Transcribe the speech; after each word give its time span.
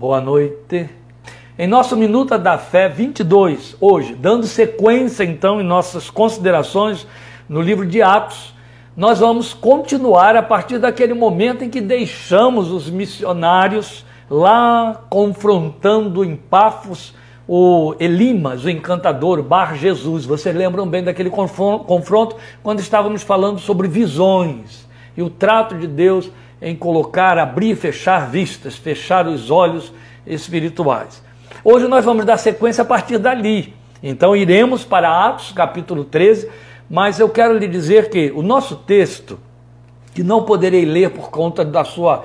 Boa 0.00 0.18
noite. 0.18 0.88
Em 1.58 1.66
nosso 1.66 1.94
Minuta 1.94 2.38
da 2.38 2.56
Fé 2.56 2.88
22, 2.88 3.76
hoje, 3.78 4.14
dando 4.14 4.46
sequência 4.46 5.24
então 5.24 5.60
em 5.60 5.62
nossas 5.62 6.08
considerações 6.08 7.06
no 7.46 7.60
livro 7.60 7.84
de 7.84 8.00
Atos, 8.00 8.54
nós 8.96 9.18
vamos 9.18 9.52
continuar 9.52 10.36
a 10.36 10.42
partir 10.42 10.78
daquele 10.78 11.12
momento 11.12 11.62
em 11.64 11.68
que 11.68 11.82
deixamos 11.82 12.70
os 12.70 12.88
missionários 12.88 14.02
lá 14.30 15.04
confrontando 15.10 16.24
em 16.24 16.34
Pafos 16.34 17.14
o 17.46 17.94
Elimas, 18.00 18.64
o 18.64 18.70
encantador, 18.70 19.42
Bar 19.42 19.76
Jesus. 19.76 20.24
Vocês 20.24 20.56
lembram 20.56 20.88
bem 20.88 21.04
daquele 21.04 21.28
confronto 21.28 22.36
quando 22.62 22.80
estávamos 22.80 23.22
falando 23.22 23.58
sobre 23.58 23.86
visões 23.86 24.88
e 25.14 25.20
o 25.22 25.28
trato 25.28 25.76
de 25.76 25.86
Deus 25.86 26.30
em 26.60 26.76
colocar, 26.76 27.38
abrir 27.38 27.70
e 27.70 27.76
fechar 27.76 28.30
vistas, 28.30 28.76
fechar 28.76 29.26
os 29.26 29.50
olhos 29.50 29.92
espirituais. 30.26 31.22
Hoje 31.64 31.88
nós 31.88 32.04
vamos 32.04 32.24
dar 32.24 32.36
sequência 32.36 32.82
a 32.82 32.84
partir 32.84 33.18
dali. 33.18 33.74
Então 34.02 34.34
iremos 34.34 34.84
para 34.84 35.26
Atos 35.26 35.52
capítulo 35.52 36.04
13, 36.04 36.48
mas 36.88 37.18
eu 37.18 37.28
quero 37.28 37.56
lhe 37.56 37.68
dizer 37.68 38.10
que 38.10 38.32
o 38.34 38.42
nosso 38.42 38.76
texto, 38.76 39.38
que 40.14 40.22
não 40.22 40.42
poderei 40.42 40.84
ler 40.84 41.10
por 41.10 41.30
conta 41.30 41.64
da 41.64 41.84
sua, 41.84 42.24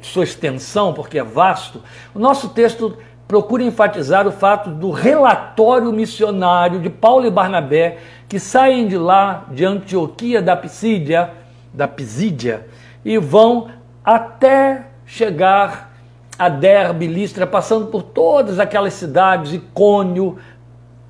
sua 0.00 0.24
extensão, 0.24 0.92
porque 0.92 1.18
é 1.18 1.24
vasto, 1.24 1.82
o 2.14 2.18
nosso 2.18 2.50
texto 2.50 2.96
procura 3.26 3.62
enfatizar 3.62 4.26
o 4.26 4.32
fato 4.32 4.70
do 4.70 4.90
relatório 4.90 5.92
missionário 5.92 6.80
de 6.80 6.88
Paulo 6.88 7.26
e 7.26 7.30
Barnabé, 7.30 7.98
que 8.26 8.40
saem 8.40 8.88
de 8.88 8.96
lá, 8.96 9.44
de 9.50 9.64
Antioquia 9.64 10.40
da 10.40 10.56
Pisídia, 10.56 11.30
da 11.74 11.86
Pisídia, 11.86 12.66
e 13.04 13.18
vão 13.18 13.68
até 14.14 14.86
chegar 15.04 15.92
a 16.38 16.48
Derbe, 16.48 17.06
Listra, 17.06 17.46
passando 17.46 17.88
por 17.88 18.02
todas 18.02 18.58
aquelas 18.58 18.94
cidades, 18.94 19.52
Icônio, 19.52 20.38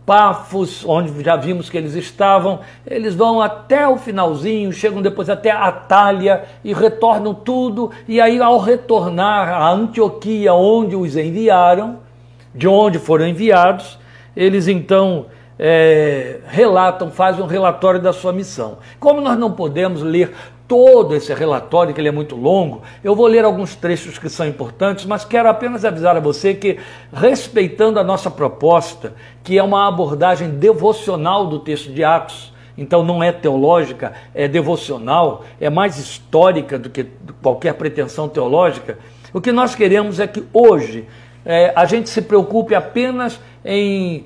Pafos, 0.04 0.84
onde 0.84 1.22
já 1.22 1.36
vimos 1.36 1.70
que 1.70 1.78
eles 1.78 1.94
estavam, 1.94 2.58
eles 2.84 3.14
vão 3.14 3.40
até 3.40 3.86
o 3.86 3.98
finalzinho, 3.98 4.72
chegam 4.72 5.00
depois 5.00 5.30
até 5.30 5.52
Atália 5.52 6.42
e 6.64 6.74
retornam 6.74 7.34
tudo, 7.34 7.92
e 8.08 8.20
aí 8.20 8.40
ao 8.40 8.58
retornar 8.58 9.48
a 9.48 9.70
Antioquia, 9.70 10.52
onde 10.52 10.96
os 10.96 11.16
enviaram, 11.16 11.98
de 12.52 12.66
onde 12.66 12.98
foram 12.98 13.28
enviados, 13.28 13.96
eles 14.36 14.66
então 14.66 15.26
é, 15.56 16.40
relatam, 16.48 17.12
fazem 17.12 17.44
um 17.44 17.46
relatório 17.46 18.00
da 18.00 18.12
sua 18.12 18.32
missão. 18.32 18.78
Como 18.98 19.20
nós 19.20 19.38
não 19.38 19.52
podemos 19.52 20.02
ler 20.02 20.34
todo 20.68 21.16
esse 21.16 21.32
relatório, 21.32 21.94
que 21.94 22.00
ele 22.00 22.08
é 22.08 22.12
muito 22.12 22.36
longo, 22.36 22.82
eu 23.02 23.16
vou 23.16 23.26
ler 23.26 23.44
alguns 23.44 23.74
trechos 23.74 24.18
que 24.18 24.28
são 24.28 24.46
importantes, 24.46 25.06
mas 25.06 25.24
quero 25.24 25.48
apenas 25.48 25.82
avisar 25.82 26.14
a 26.14 26.20
você 26.20 26.52
que, 26.52 26.78
respeitando 27.10 27.98
a 27.98 28.04
nossa 28.04 28.30
proposta, 28.30 29.14
que 29.42 29.56
é 29.56 29.62
uma 29.62 29.88
abordagem 29.88 30.50
devocional 30.50 31.46
do 31.46 31.58
texto 31.58 31.90
de 31.90 32.04
Atos, 32.04 32.52
então 32.76 33.02
não 33.02 33.22
é 33.22 33.32
teológica, 33.32 34.12
é 34.34 34.46
devocional, 34.46 35.42
é 35.58 35.70
mais 35.70 35.98
histórica 35.98 36.78
do 36.78 36.90
que 36.90 37.06
qualquer 37.42 37.72
pretensão 37.74 38.28
teológica, 38.28 38.98
o 39.32 39.40
que 39.40 39.50
nós 39.50 39.74
queremos 39.74 40.20
é 40.20 40.26
que 40.26 40.44
hoje 40.52 41.06
é, 41.44 41.72
a 41.74 41.86
gente 41.86 42.10
se 42.10 42.20
preocupe 42.20 42.74
apenas 42.74 43.40
em 43.64 44.24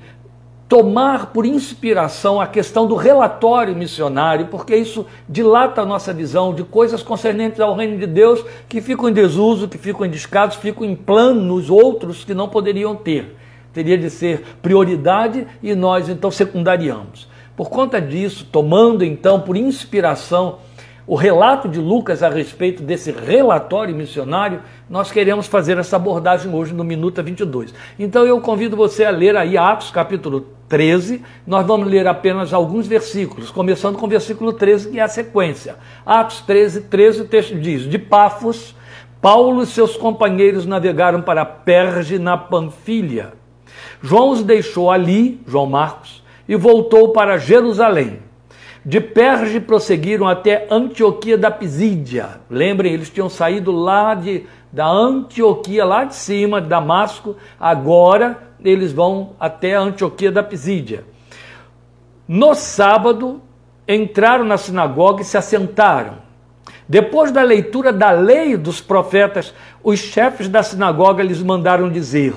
tomar 0.73 1.27
por 1.27 1.45
inspiração 1.45 2.41
a 2.41 2.47
questão 2.47 2.87
do 2.87 2.95
relatório 2.95 3.75
missionário, 3.75 4.47
porque 4.47 4.75
isso 4.75 5.05
dilata 5.29 5.83
a 5.83 5.85
nossa 5.85 6.11
visão 6.11 6.51
de 6.51 6.63
coisas 6.63 7.03
concernentes 7.03 7.59
ao 7.59 7.75
reino 7.75 7.95
de 7.99 8.07
Deus 8.07 8.43
que 8.67 8.81
ficam 8.81 9.07
em 9.07 9.13
desuso, 9.13 9.67
que 9.67 9.77
ficam 9.77 10.03
em 10.03 10.09
descaso, 10.09 10.57
ficam 10.57 10.83
em 10.83 10.95
planos 10.95 11.69
outros 11.69 12.25
que 12.25 12.33
não 12.33 12.49
poderiam 12.49 12.95
ter. 12.95 13.37
Teria 13.71 13.95
de 13.95 14.09
ser 14.09 14.41
prioridade 14.63 15.45
e 15.61 15.75
nós 15.75 16.09
então 16.09 16.31
secundariamos. 16.31 17.29
Por 17.55 17.69
conta 17.69 18.01
disso, 18.01 18.47
tomando 18.51 19.05
então 19.05 19.41
por 19.41 19.55
inspiração 19.55 20.57
o 21.05 21.15
relato 21.15 21.67
de 21.67 21.79
Lucas 21.79 22.23
a 22.23 22.29
respeito 22.29 22.81
desse 22.81 23.11
relatório 23.11 23.95
missionário, 23.95 24.61
nós 24.89 25.11
queremos 25.11 25.47
fazer 25.47 25.77
essa 25.77 25.97
abordagem 25.97 26.53
hoje 26.53 26.73
no 26.73 26.83
Minuta 26.83 27.21
22. 27.21 27.73
Então 27.99 28.25
eu 28.25 28.39
convido 28.39 28.77
você 28.77 29.03
a 29.03 29.09
ler 29.09 29.35
aí 29.35 29.57
Atos 29.57 29.91
capítulo 29.91 30.47
13, 30.69 31.21
nós 31.45 31.65
vamos 31.67 31.87
ler 31.87 32.07
apenas 32.07 32.53
alguns 32.53 32.87
versículos, 32.87 33.51
começando 33.51 33.97
com 33.97 34.05
o 34.05 34.09
versículo 34.09 34.53
13, 34.53 34.91
que 34.91 34.99
é 34.99 35.03
a 35.03 35.07
sequência. 35.07 35.75
Atos 36.05 36.41
13, 36.41 36.81
13, 36.81 37.21
o 37.21 37.25
texto 37.25 37.59
diz: 37.59 37.83
De 37.83 37.99
Pafos, 37.99 38.73
Paulo 39.21 39.63
e 39.63 39.65
seus 39.65 39.97
companheiros 39.97 40.65
navegaram 40.65 41.21
para 41.21 41.45
Perge, 41.45 42.17
na 42.17 42.37
Panfilha. 42.37 43.33
João 44.01 44.31
os 44.31 44.43
deixou 44.43 44.89
ali, 44.89 45.41
João 45.45 45.65
Marcos, 45.65 46.23
e 46.47 46.55
voltou 46.55 47.09
para 47.09 47.37
Jerusalém. 47.37 48.19
De 48.85 48.99
Perge 48.99 49.61
prosseguiram 49.61 50.27
até 50.27 50.67
Antioquia 50.69 51.37
da 51.37 51.49
Pisídia. 51.49 52.41
Lembrem, 52.49 52.93
eles 52.93 53.09
tinham 53.09 53.29
saído 53.29 53.71
lá 53.71 54.13
de, 54.13 54.43
da 54.71 54.85
Antioquia, 54.85 55.85
lá 55.85 56.03
de 56.03 56.15
cima, 56.15 56.59
de 56.59 56.67
Damasco. 56.67 57.37
Agora 57.57 58.37
eles 58.59 58.91
vão 58.91 59.35
até 59.39 59.73
Antioquia 59.73 60.31
da 60.31 60.43
Pisídia. 60.43 61.05
No 62.27 62.53
sábado, 62.55 63.41
entraram 63.87 64.43
na 64.43 64.57
sinagoga 64.57 65.21
e 65.21 65.25
se 65.25 65.37
assentaram. 65.37 66.17
Depois 66.87 67.31
da 67.31 67.41
leitura 67.41 67.93
da 67.93 68.11
lei 68.11 68.57
dos 68.57 68.81
profetas, 68.81 69.53
os 69.81 69.99
chefes 69.99 70.49
da 70.49 70.61
sinagoga 70.61 71.23
lhes 71.23 71.41
mandaram 71.41 71.89
dizer: 71.89 72.33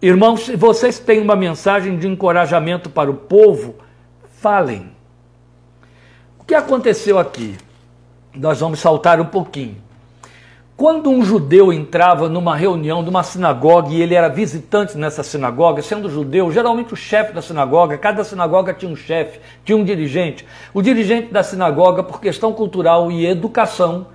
Irmãos, 0.00 0.46
se 0.46 0.56
vocês 0.56 1.00
têm 1.00 1.20
uma 1.20 1.34
mensagem 1.34 1.98
de 1.98 2.06
encorajamento 2.06 2.88
para 2.88 3.10
o 3.10 3.14
povo, 3.14 3.74
falem. 4.40 5.01
Que 6.52 6.56
aconteceu 6.56 7.18
aqui? 7.18 7.56
Nós 8.34 8.60
vamos 8.60 8.78
saltar 8.78 9.18
um 9.18 9.24
pouquinho. 9.24 9.78
Quando 10.76 11.08
um 11.08 11.24
judeu 11.24 11.72
entrava 11.72 12.28
numa 12.28 12.54
reunião 12.54 13.02
de 13.02 13.08
uma 13.08 13.22
sinagoga 13.22 13.88
e 13.88 14.02
ele 14.02 14.14
era 14.14 14.28
visitante 14.28 14.98
nessa 14.98 15.22
sinagoga, 15.22 15.80
sendo 15.80 16.10
judeu, 16.10 16.52
geralmente 16.52 16.92
o 16.92 16.96
chefe 16.96 17.32
da 17.32 17.40
sinagoga, 17.40 17.96
cada 17.96 18.22
sinagoga 18.22 18.74
tinha 18.74 18.92
um 18.92 18.94
chefe, 18.94 19.40
tinha 19.64 19.78
um 19.78 19.82
dirigente. 19.82 20.46
O 20.74 20.82
dirigente 20.82 21.32
da 21.32 21.42
sinagoga, 21.42 22.02
por 22.02 22.20
questão 22.20 22.52
cultural 22.52 23.10
e 23.10 23.24
educação, 23.24 24.08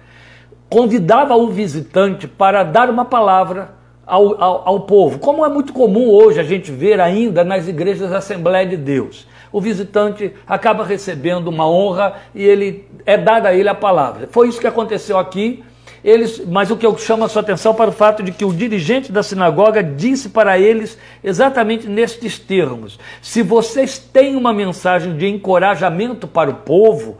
convidava 0.69 1.35
o 1.35 1.49
visitante 1.49 2.27
para 2.27 2.61
dar 2.61 2.87
uma 2.87 3.05
palavra 3.05 3.71
ao, 4.05 4.39
ao, 4.39 4.69
ao 4.69 4.79
povo, 4.81 5.17
como 5.17 5.43
é 5.43 5.49
muito 5.49 5.73
comum 5.73 6.11
hoje 6.11 6.39
a 6.39 6.43
gente 6.43 6.71
ver 6.71 7.01
ainda 7.01 7.43
nas 7.43 7.67
igrejas 7.67 8.11
da 8.11 8.19
Assembleia 8.19 8.67
de 8.67 8.77
Deus 8.77 9.25
o 9.57 9.61
visitante 9.61 10.31
acaba 10.45 10.85
recebendo 10.85 11.47
uma 11.47 11.67
honra 11.67 12.13
e 12.35 12.45
ele 12.45 12.87
é 13.07 13.17
dada 13.17 13.49
a 13.49 13.55
ele 13.55 13.67
a 13.67 13.73
palavra. 13.73 14.29
Foi 14.31 14.47
isso 14.47 14.61
que 14.61 14.67
aconteceu 14.67 15.17
aqui. 15.17 15.63
Eles, 16.03 16.45
mas 16.45 16.69
o 16.69 16.77
que 16.77 16.85
eu 16.85 16.95
chamo 16.95 17.25
a 17.25 17.27
sua 17.27 17.41
atenção 17.41 17.73
para 17.73 17.89
o 17.89 17.93
fato 17.93 18.21
de 18.21 18.31
que 18.31 18.45
o 18.45 18.53
dirigente 18.53 19.11
da 19.11 19.23
sinagoga 19.23 19.81
disse 19.81 20.29
para 20.29 20.59
eles 20.59 20.95
exatamente 21.23 21.87
nestes 21.89 22.37
termos: 22.37 22.99
se 23.19 23.41
vocês 23.41 23.97
têm 23.97 24.35
uma 24.35 24.53
mensagem 24.53 25.17
de 25.17 25.27
encorajamento 25.27 26.27
para 26.27 26.51
o 26.51 26.55
povo, 26.57 27.17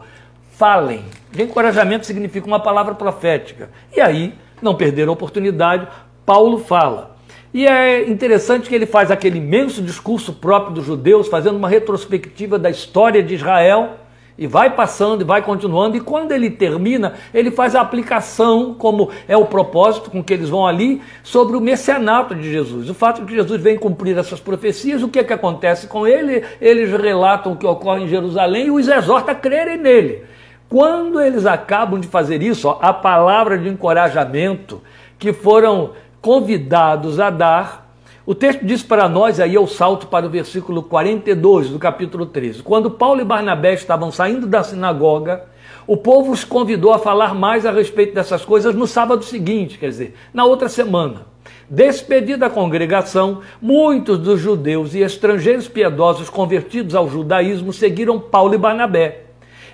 falem. 0.52 1.04
De 1.32 1.42
encorajamento 1.42 2.06
significa 2.06 2.46
uma 2.46 2.60
palavra 2.60 2.94
profética. 2.94 3.68
E 3.94 4.00
aí, 4.00 4.32
não 4.62 4.76
perder 4.76 5.08
a 5.08 5.12
oportunidade, 5.12 5.88
Paulo 6.24 6.58
fala. 6.58 7.17
E 7.52 7.66
é 7.66 8.08
interessante 8.08 8.68
que 8.68 8.74
ele 8.74 8.86
faz 8.86 9.10
aquele 9.10 9.38
imenso 9.38 9.80
discurso 9.80 10.34
próprio 10.34 10.74
dos 10.74 10.84
judeus, 10.84 11.28
fazendo 11.28 11.56
uma 11.56 11.68
retrospectiva 11.68 12.58
da 12.58 12.68
história 12.68 13.22
de 13.22 13.34
Israel, 13.34 13.96
e 14.36 14.46
vai 14.46 14.70
passando 14.70 15.22
e 15.22 15.24
vai 15.24 15.42
continuando, 15.42 15.96
e 15.96 16.00
quando 16.00 16.30
ele 16.30 16.48
termina, 16.48 17.14
ele 17.34 17.50
faz 17.50 17.74
a 17.74 17.80
aplicação, 17.80 18.72
como 18.72 19.10
é 19.26 19.36
o 19.36 19.46
propósito 19.46 20.10
com 20.10 20.22
que 20.22 20.32
eles 20.32 20.48
vão 20.48 20.64
ali, 20.64 21.02
sobre 21.24 21.56
o 21.56 21.60
messianato 21.60 22.36
de 22.36 22.52
Jesus. 22.52 22.88
O 22.88 22.94
fato 22.94 23.22
de 23.22 23.26
que 23.26 23.34
Jesus 23.34 23.60
vem 23.60 23.76
cumprir 23.76 24.16
essas 24.16 24.38
profecias, 24.38 25.02
o 25.02 25.08
que 25.08 25.18
é 25.18 25.24
que 25.24 25.32
acontece 25.32 25.88
com 25.88 26.06
ele? 26.06 26.44
Eles 26.60 26.90
relatam 26.92 27.52
o 27.52 27.56
que 27.56 27.66
ocorre 27.66 28.04
em 28.04 28.08
Jerusalém 28.08 28.66
e 28.66 28.70
os 28.70 28.86
exorta 28.86 29.32
a 29.32 29.34
crerem 29.34 29.78
nele. 29.78 30.22
Quando 30.68 31.20
eles 31.20 31.46
acabam 31.46 31.98
de 31.98 32.06
fazer 32.06 32.40
isso, 32.40 32.68
ó, 32.68 32.78
a 32.80 32.92
palavra 32.92 33.58
de 33.58 33.68
encorajamento 33.68 34.80
que 35.18 35.32
foram 35.32 35.92
convidados 36.20 37.20
a 37.20 37.30
dar. 37.30 37.88
O 38.26 38.34
texto 38.34 38.64
diz 38.64 38.82
para 38.82 39.08
nós, 39.08 39.40
aí 39.40 39.54
eu 39.54 39.66
salto 39.66 40.06
para 40.06 40.26
o 40.26 40.30
versículo 40.30 40.82
42 40.82 41.70
do 41.70 41.78
capítulo 41.78 42.26
13. 42.26 42.62
Quando 42.62 42.90
Paulo 42.90 43.20
e 43.20 43.24
Barnabé 43.24 43.74
estavam 43.74 44.12
saindo 44.12 44.46
da 44.46 44.62
sinagoga, 44.62 45.44
o 45.86 45.96
povo 45.96 46.32
os 46.32 46.44
convidou 46.44 46.92
a 46.92 46.98
falar 46.98 47.34
mais 47.34 47.64
a 47.64 47.70
respeito 47.70 48.14
dessas 48.14 48.44
coisas 48.44 48.74
no 48.74 48.86
sábado 48.86 49.24
seguinte, 49.24 49.78
quer 49.78 49.88
dizer, 49.88 50.14
na 50.34 50.44
outra 50.44 50.68
semana. 50.68 51.26
Despedida 51.70 52.46
a 52.46 52.50
congregação, 52.50 53.40
muitos 53.60 54.18
dos 54.18 54.40
judeus 54.40 54.94
e 54.94 55.00
estrangeiros 55.00 55.66
piedosos 55.68 56.28
convertidos 56.28 56.94
ao 56.94 57.08
judaísmo 57.08 57.72
seguiram 57.72 58.20
Paulo 58.20 58.54
e 58.54 58.58
Barnabé. 58.58 59.27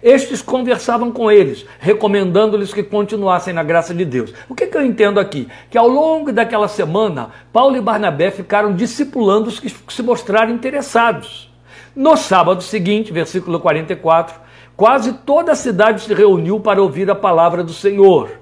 Estes 0.05 0.43
conversavam 0.43 1.11
com 1.11 1.33
eles, 1.33 1.65
recomendando-lhes 1.81 2.75
que 2.75 2.83
continuassem 2.83 3.55
na 3.55 3.63
graça 3.63 3.95
de 3.95 4.05
Deus. 4.05 4.35
O 4.51 4.55
que, 4.55 4.67
que 4.67 4.77
eu 4.77 4.85
entendo 4.85 5.19
aqui? 5.19 5.49
Que 5.71 5.79
ao 5.79 5.89
longo 5.89 6.31
daquela 6.31 6.69
semana, 6.69 7.31
Paulo 7.51 7.75
e 7.75 7.81
Barnabé 7.81 8.31
ficaram 8.31 8.75
discipulando 8.75 9.49
os 9.49 9.59
que 9.59 9.71
se 9.71 10.03
mostraram 10.03 10.53
interessados. 10.53 11.51
No 11.97 12.19
sábado 12.19 12.63
seguinte, 12.63 13.15
versículo 13.15 13.59
44, 13.59 14.39
quase 14.77 15.15
toda 15.15 15.53
a 15.53 15.57
cidade 15.57 16.03
se 16.03 16.13
reuniu 16.13 16.61
para 16.61 16.83
ouvir 16.83 17.11
a 17.11 17.15
palavra 17.15 17.65
do 17.65 17.73
Senhor. 17.73 18.33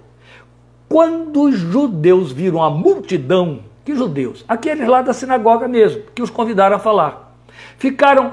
Quando 0.88 1.42
os 1.42 1.54
judeus 1.54 2.32
viram 2.32 2.60
a 2.60 2.70
multidão, 2.70 3.60
que 3.84 3.94
judeus? 3.94 4.44
Aqueles 4.48 4.88
lá 4.88 5.00
da 5.00 5.12
sinagoga 5.12 5.68
mesmo, 5.68 6.02
que 6.12 6.22
os 6.22 6.30
convidaram 6.30 6.74
a 6.74 6.80
falar, 6.80 7.36
ficaram 7.78 8.32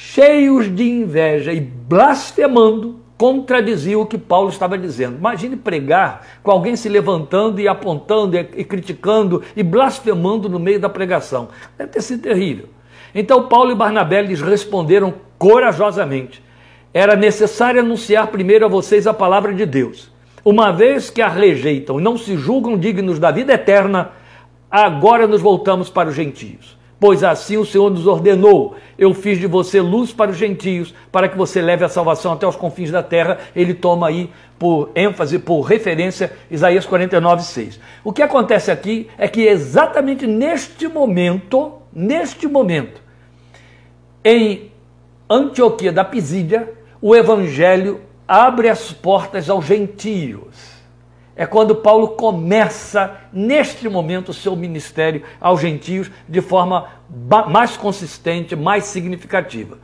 cheios 0.00 0.72
de 0.72 0.88
inveja 0.88 1.52
e 1.52 1.60
blasfemando, 1.60 3.00
contradiziam 3.16 4.00
o 4.00 4.06
que 4.06 4.16
Paulo 4.16 4.48
estava 4.48 4.78
dizendo. 4.78 5.18
Imagine 5.18 5.56
pregar 5.56 6.24
com 6.40 6.52
alguém 6.52 6.76
se 6.76 6.88
levantando 6.88 7.60
e 7.60 7.66
apontando 7.66 8.36
e 8.36 8.64
criticando 8.64 9.42
e 9.56 9.62
blasfemando 9.64 10.48
no 10.48 10.60
meio 10.60 10.78
da 10.78 10.88
pregação. 10.88 11.48
Deve 11.76 11.90
ter 11.90 12.00
sido 12.00 12.22
terrível. 12.22 12.66
Então 13.12 13.48
Paulo 13.48 13.72
e 13.72 13.74
Barnabé 13.74 14.22
lhes 14.22 14.40
responderam 14.40 15.14
corajosamente: 15.36 16.40
Era 16.94 17.16
necessário 17.16 17.80
anunciar 17.80 18.28
primeiro 18.28 18.66
a 18.66 18.68
vocês 18.68 19.04
a 19.04 19.12
palavra 19.12 19.52
de 19.52 19.66
Deus. 19.66 20.12
Uma 20.44 20.70
vez 20.70 21.10
que 21.10 21.20
a 21.20 21.28
rejeitam 21.28 21.98
e 21.98 22.02
não 22.02 22.16
se 22.16 22.36
julgam 22.36 22.78
dignos 22.78 23.18
da 23.18 23.32
vida 23.32 23.52
eterna, 23.52 24.12
agora 24.70 25.26
nos 25.26 25.42
voltamos 25.42 25.90
para 25.90 26.08
os 26.08 26.14
gentios. 26.14 26.77
Pois 27.00 27.22
assim 27.22 27.56
o 27.56 27.64
Senhor 27.64 27.90
nos 27.90 28.06
ordenou: 28.06 28.76
Eu 28.98 29.14
fiz 29.14 29.38
de 29.38 29.46
você 29.46 29.80
luz 29.80 30.12
para 30.12 30.30
os 30.30 30.36
gentios, 30.36 30.92
para 31.12 31.28
que 31.28 31.36
você 31.36 31.62
leve 31.62 31.84
a 31.84 31.88
salvação 31.88 32.32
até 32.32 32.46
os 32.46 32.56
confins 32.56 32.90
da 32.90 33.02
terra. 33.02 33.38
Ele 33.54 33.72
toma 33.72 34.08
aí 34.08 34.30
por 34.58 34.90
ênfase, 34.94 35.38
por 35.38 35.60
referência, 35.60 36.32
Isaías 36.50 36.84
49, 36.84 37.42
6. 37.42 37.80
O 38.02 38.12
que 38.12 38.22
acontece 38.22 38.70
aqui 38.70 39.08
é 39.16 39.28
que 39.28 39.42
exatamente 39.42 40.26
neste 40.26 40.88
momento, 40.88 41.74
neste 41.92 42.48
momento, 42.48 43.00
em 44.24 44.72
Antioquia 45.30 45.92
da 45.92 46.04
Pisídia, 46.04 46.72
o 47.00 47.14
evangelho 47.14 48.00
abre 48.26 48.68
as 48.68 48.92
portas 48.92 49.48
aos 49.48 49.64
gentios. 49.64 50.77
É 51.38 51.46
quando 51.46 51.76
Paulo 51.76 52.08
começa, 52.08 53.16
neste 53.32 53.88
momento, 53.88 54.30
o 54.30 54.34
seu 54.34 54.56
ministério 54.56 55.22
aos 55.40 55.60
gentios 55.60 56.10
de 56.28 56.40
forma 56.40 56.88
mais 57.48 57.76
consistente, 57.76 58.56
mais 58.56 58.86
significativa. 58.86 59.78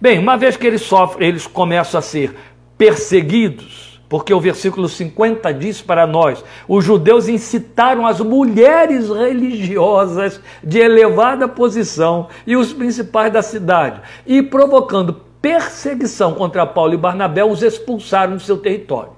Bem, 0.00 0.18
uma 0.18 0.38
vez 0.38 0.56
que 0.56 0.66
eles 0.66 0.80
sofrem, 0.80 1.28
eles 1.28 1.46
começam 1.46 1.98
a 1.98 2.02
ser 2.02 2.34
perseguidos, 2.78 4.00
porque 4.08 4.32
o 4.32 4.40
versículo 4.40 4.88
50 4.88 5.52
diz 5.52 5.82
para 5.82 6.06
nós: 6.06 6.42
os 6.66 6.82
judeus 6.82 7.28
incitaram 7.28 8.06
as 8.06 8.20
mulheres 8.20 9.10
religiosas 9.10 10.40
de 10.62 10.78
elevada 10.78 11.46
posição 11.46 12.28
e 12.46 12.56
os 12.56 12.72
principais 12.72 13.30
da 13.30 13.42
cidade, 13.42 14.00
e 14.26 14.42
provocando 14.42 15.20
perseguição 15.42 16.32
contra 16.32 16.64
Paulo 16.64 16.94
e 16.94 16.96
Barnabé, 16.96 17.44
os 17.44 17.62
expulsaram 17.62 18.36
do 18.36 18.40
seu 18.40 18.56
território. 18.56 19.13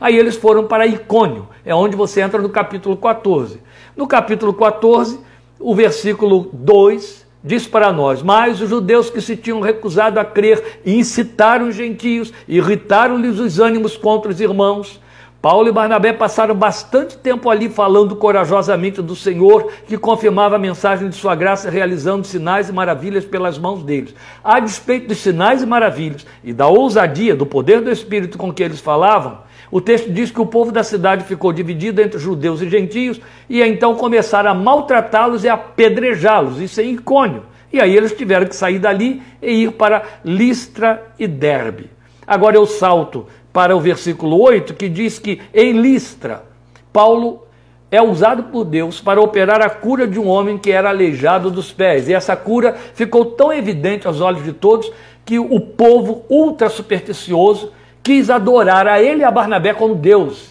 Aí 0.00 0.16
eles 0.16 0.36
foram 0.36 0.66
para 0.66 0.86
Icônio, 0.86 1.48
é 1.64 1.74
onde 1.74 1.96
você 1.96 2.20
entra 2.20 2.40
no 2.40 2.48
capítulo 2.48 2.96
14. 2.96 3.60
No 3.96 4.06
capítulo 4.06 4.54
14, 4.54 5.20
o 5.58 5.74
versículo 5.74 6.48
2 6.52 7.26
diz 7.42 7.66
para 7.66 7.92
nós: 7.92 8.22
Mas 8.22 8.60
os 8.60 8.68
judeus 8.68 9.10
que 9.10 9.20
se 9.20 9.36
tinham 9.36 9.60
recusado 9.60 10.18
a 10.18 10.24
crer 10.24 10.80
incitaram 10.84 11.68
os 11.68 11.74
gentios, 11.74 12.32
irritaram-lhes 12.48 13.38
os 13.38 13.58
ânimos 13.58 13.96
contra 13.96 14.30
os 14.30 14.40
irmãos. 14.40 15.00
Paulo 15.42 15.70
e 15.70 15.72
Barnabé 15.72 16.12
passaram 16.12 16.54
bastante 16.54 17.16
tempo 17.16 17.48
ali 17.48 17.70
falando 17.70 18.14
corajosamente 18.14 19.00
do 19.00 19.16
Senhor, 19.16 19.72
que 19.86 19.96
confirmava 19.96 20.56
a 20.56 20.58
mensagem 20.58 21.08
de 21.08 21.16
sua 21.16 21.34
graça, 21.34 21.70
realizando 21.70 22.26
sinais 22.26 22.68
e 22.68 22.72
maravilhas 22.74 23.24
pelas 23.24 23.58
mãos 23.58 23.82
deles. 23.82 24.14
A 24.44 24.60
despeito 24.60 25.08
dos 25.08 25.16
sinais 25.16 25.62
e 25.62 25.66
maravilhas 25.66 26.26
e 26.44 26.52
da 26.52 26.66
ousadia, 26.66 27.34
do 27.34 27.46
poder 27.46 27.80
do 27.80 27.90
Espírito 27.90 28.36
com 28.36 28.52
que 28.52 28.62
eles 28.62 28.80
falavam, 28.80 29.38
o 29.70 29.80
texto 29.80 30.10
diz 30.10 30.30
que 30.30 30.40
o 30.40 30.46
povo 30.46 30.72
da 30.72 30.82
cidade 30.82 31.24
ficou 31.24 31.52
dividido 31.52 32.00
entre 32.00 32.18
judeus 32.18 32.60
e 32.60 32.68
gentios 32.68 33.20
e 33.48 33.62
então 33.62 33.94
começaram 33.94 34.50
a 34.50 34.54
maltratá-los 34.54 35.44
e 35.44 35.48
apedrejá-los. 35.48 36.60
Isso 36.60 36.80
é 36.80 36.84
icônio. 36.84 37.44
E 37.72 37.80
aí 37.80 37.96
eles 37.96 38.12
tiveram 38.12 38.46
que 38.46 38.56
sair 38.56 38.80
dali 38.80 39.22
e 39.40 39.64
ir 39.64 39.72
para 39.72 40.02
Listra 40.24 41.12
e 41.18 41.28
Derbe. 41.28 41.88
Agora 42.26 42.56
eu 42.56 42.66
salto 42.66 43.26
para 43.52 43.76
o 43.76 43.80
versículo 43.80 44.40
8, 44.40 44.74
que 44.74 44.88
diz 44.88 45.18
que 45.18 45.40
em 45.54 45.72
Listra, 45.72 46.44
Paulo 46.92 47.46
é 47.90 48.02
usado 48.02 48.44
por 48.44 48.64
Deus 48.64 49.00
para 49.00 49.20
operar 49.20 49.60
a 49.60 49.70
cura 49.70 50.06
de 50.06 50.18
um 50.18 50.28
homem 50.28 50.58
que 50.58 50.70
era 50.70 50.88
aleijado 50.88 51.50
dos 51.50 51.72
pés. 51.72 52.08
E 52.08 52.14
essa 52.14 52.36
cura 52.36 52.76
ficou 52.94 53.24
tão 53.24 53.52
evidente 53.52 54.06
aos 54.06 54.20
olhos 54.20 54.44
de 54.44 54.52
todos 54.52 54.90
que 55.24 55.38
o 55.38 55.60
povo 55.60 56.24
ultra 56.28 56.68
supersticioso 56.68 57.72
quis 58.02 58.30
adorar 58.30 58.86
a 58.86 59.02
ele 59.02 59.20
e 59.20 59.24
a 59.24 59.30
Barnabé 59.30 59.74
como 59.74 59.94
deuses. 59.94 60.50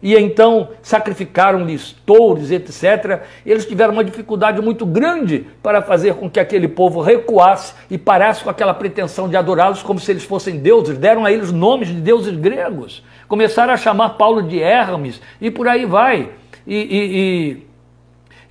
E 0.00 0.14
então 0.14 0.68
sacrificaram-lhes 0.80 1.92
touros, 2.06 2.52
etc. 2.52 3.22
Eles 3.44 3.66
tiveram 3.66 3.92
uma 3.92 4.04
dificuldade 4.04 4.62
muito 4.62 4.86
grande 4.86 5.46
para 5.60 5.82
fazer 5.82 6.14
com 6.14 6.30
que 6.30 6.38
aquele 6.38 6.68
povo 6.68 7.00
recuasse 7.00 7.74
e 7.90 7.98
parasse 7.98 8.44
com 8.44 8.50
aquela 8.50 8.72
pretensão 8.72 9.28
de 9.28 9.36
adorá-los 9.36 9.82
como 9.82 9.98
se 9.98 10.12
eles 10.12 10.22
fossem 10.22 10.58
deuses. 10.58 10.96
Deram 10.96 11.24
a 11.24 11.32
eles 11.32 11.50
nomes 11.50 11.88
de 11.88 12.00
deuses 12.00 12.36
gregos. 12.36 13.02
Começaram 13.26 13.72
a 13.72 13.76
chamar 13.76 14.10
Paulo 14.10 14.42
de 14.42 14.60
Hermes 14.60 15.20
e 15.40 15.50
por 15.50 15.66
aí 15.66 15.84
vai. 15.84 16.30
E, 16.64 16.76
e, 16.76 17.16
e, 17.16 17.66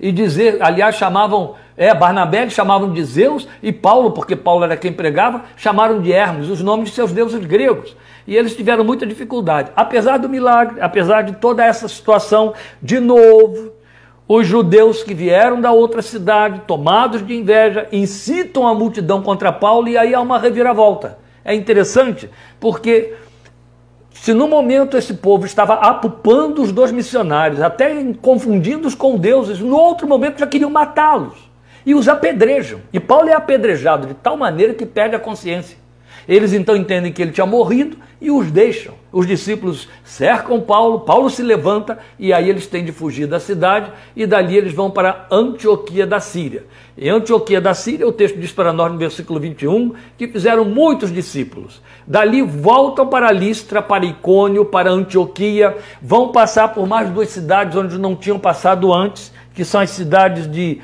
e 0.00 0.12
dizer, 0.12 0.58
aliás, 0.60 0.96
chamavam 0.96 1.54
é, 1.76 1.94
Barnabé 1.94 2.50
chamavam 2.50 2.92
de 2.92 3.04
Zeus 3.04 3.46
e 3.62 3.72
Paulo, 3.72 4.10
porque 4.10 4.34
Paulo 4.34 4.64
era 4.64 4.76
quem 4.76 4.92
pregava, 4.92 5.44
chamaram 5.56 6.00
de 6.00 6.12
Hermes, 6.12 6.48
os 6.48 6.60
nomes 6.60 6.88
de 6.88 6.94
seus 6.96 7.12
deuses 7.12 7.44
gregos 7.44 7.94
e 8.28 8.36
eles 8.36 8.54
tiveram 8.54 8.84
muita 8.84 9.06
dificuldade. 9.06 9.72
Apesar 9.74 10.18
do 10.18 10.28
milagre, 10.28 10.82
apesar 10.82 11.22
de 11.22 11.36
toda 11.36 11.64
essa 11.64 11.88
situação, 11.88 12.52
de 12.82 13.00
novo, 13.00 13.72
os 14.28 14.46
judeus 14.46 15.02
que 15.02 15.14
vieram 15.14 15.58
da 15.58 15.72
outra 15.72 16.02
cidade, 16.02 16.60
tomados 16.66 17.26
de 17.26 17.34
inveja, 17.34 17.88
incitam 17.90 18.68
a 18.68 18.74
multidão 18.74 19.22
contra 19.22 19.50
Paulo 19.50 19.88
e 19.88 19.96
aí 19.96 20.14
há 20.14 20.20
uma 20.20 20.38
reviravolta. 20.38 21.18
É 21.42 21.54
interessante 21.54 22.28
porque 22.60 23.14
se 24.20 24.34
no 24.34 24.46
momento 24.48 24.96
esse 24.96 25.14
povo 25.14 25.46
estava 25.46 25.74
apupando 25.74 26.60
os 26.60 26.72
dois 26.72 26.92
missionários, 26.92 27.62
até 27.62 28.12
confundindo-os 28.20 28.94
com 28.94 29.16
deuses, 29.16 29.60
no 29.60 29.76
outro 29.76 30.06
momento 30.06 30.40
já 30.40 30.46
queriam 30.46 30.70
matá-los 30.70 31.48
e 31.86 31.94
os 31.94 32.08
apedrejam. 32.08 32.80
E 32.92 33.00
Paulo 33.00 33.30
é 33.30 33.32
apedrejado 33.32 34.06
de 34.06 34.14
tal 34.14 34.36
maneira 34.36 34.74
que 34.74 34.84
perde 34.84 35.16
a 35.16 35.18
consciência. 35.18 35.77
Eles 36.28 36.52
então 36.52 36.76
entendem 36.76 37.10
que 37.10 37.22
ele 37.22 37.32
tinha 37.32 37.46
morrido 37.46 37.96
e 38.20 38.30
os 38.30 38.50
deixam. 38.50 38.94
Os 39.10 39.26
discípulos 39.26 39.88
cercam 40.04 40.60
Paulo, 40.60 41.00
Paulo 41.00 41.30
se 41.30 41.42
levanta 41.42 41.98
e 42.18 42.34
aí 42.34 42.50
eles 42.50 42.66
têm 42.66 42.84
de 42.84 42.92
fugir 42.92 43.26
da 43.26 43.40
cidade 43.40 43.90
e 44.14 44.26
dali 44.26 44.54
eles 44.54 44.74
vão 44.74 44.90
para 44.90 45.26
Antioquia 45.30 46.06
da 46.06 46.20
Síria. 46.20 46.66
Em 46.98 47.08
Antioquia 47.08 47.62
da 47.62 47.72
Síria, 47.72 48.06
o 48.06 48.12
texto 48.12 48.38
diz 48.38 48.52
para 48.52 48.74
nós 48.74 48.92
no 48.92 48.98
versículo 48.98 49.40
21 49.40 49.94
que 50.18 50.28
fizeram 50.28 50.66
muitos 50.66 51.10
discípulos. 51.10 51.80
Dali 52.06 52.42
voltam 52.42 53.06
para 53.06 53.32
Listra, 53.32 53.80
para 53.80 54.04
Icônio, 54.04 54.66
para 54.66 54.90
Antioquia, 54.90 55.78
vão 56.02 56.30
passar 56.30 56.74
por 56.74 56.86
mais 56.86 57.08
duas 57.08 57.30
cidades 57.30 57.74
onde 57.74 57.96
não 57.96 58.14
tinham 58.14 58.38
passado 58.38 58.92
antes, 58.92 59.32
que 59.54 59.64
são 59.64 59.80
as 59.80 59.88
cidades 59.88 60.46
de 60.46 60.78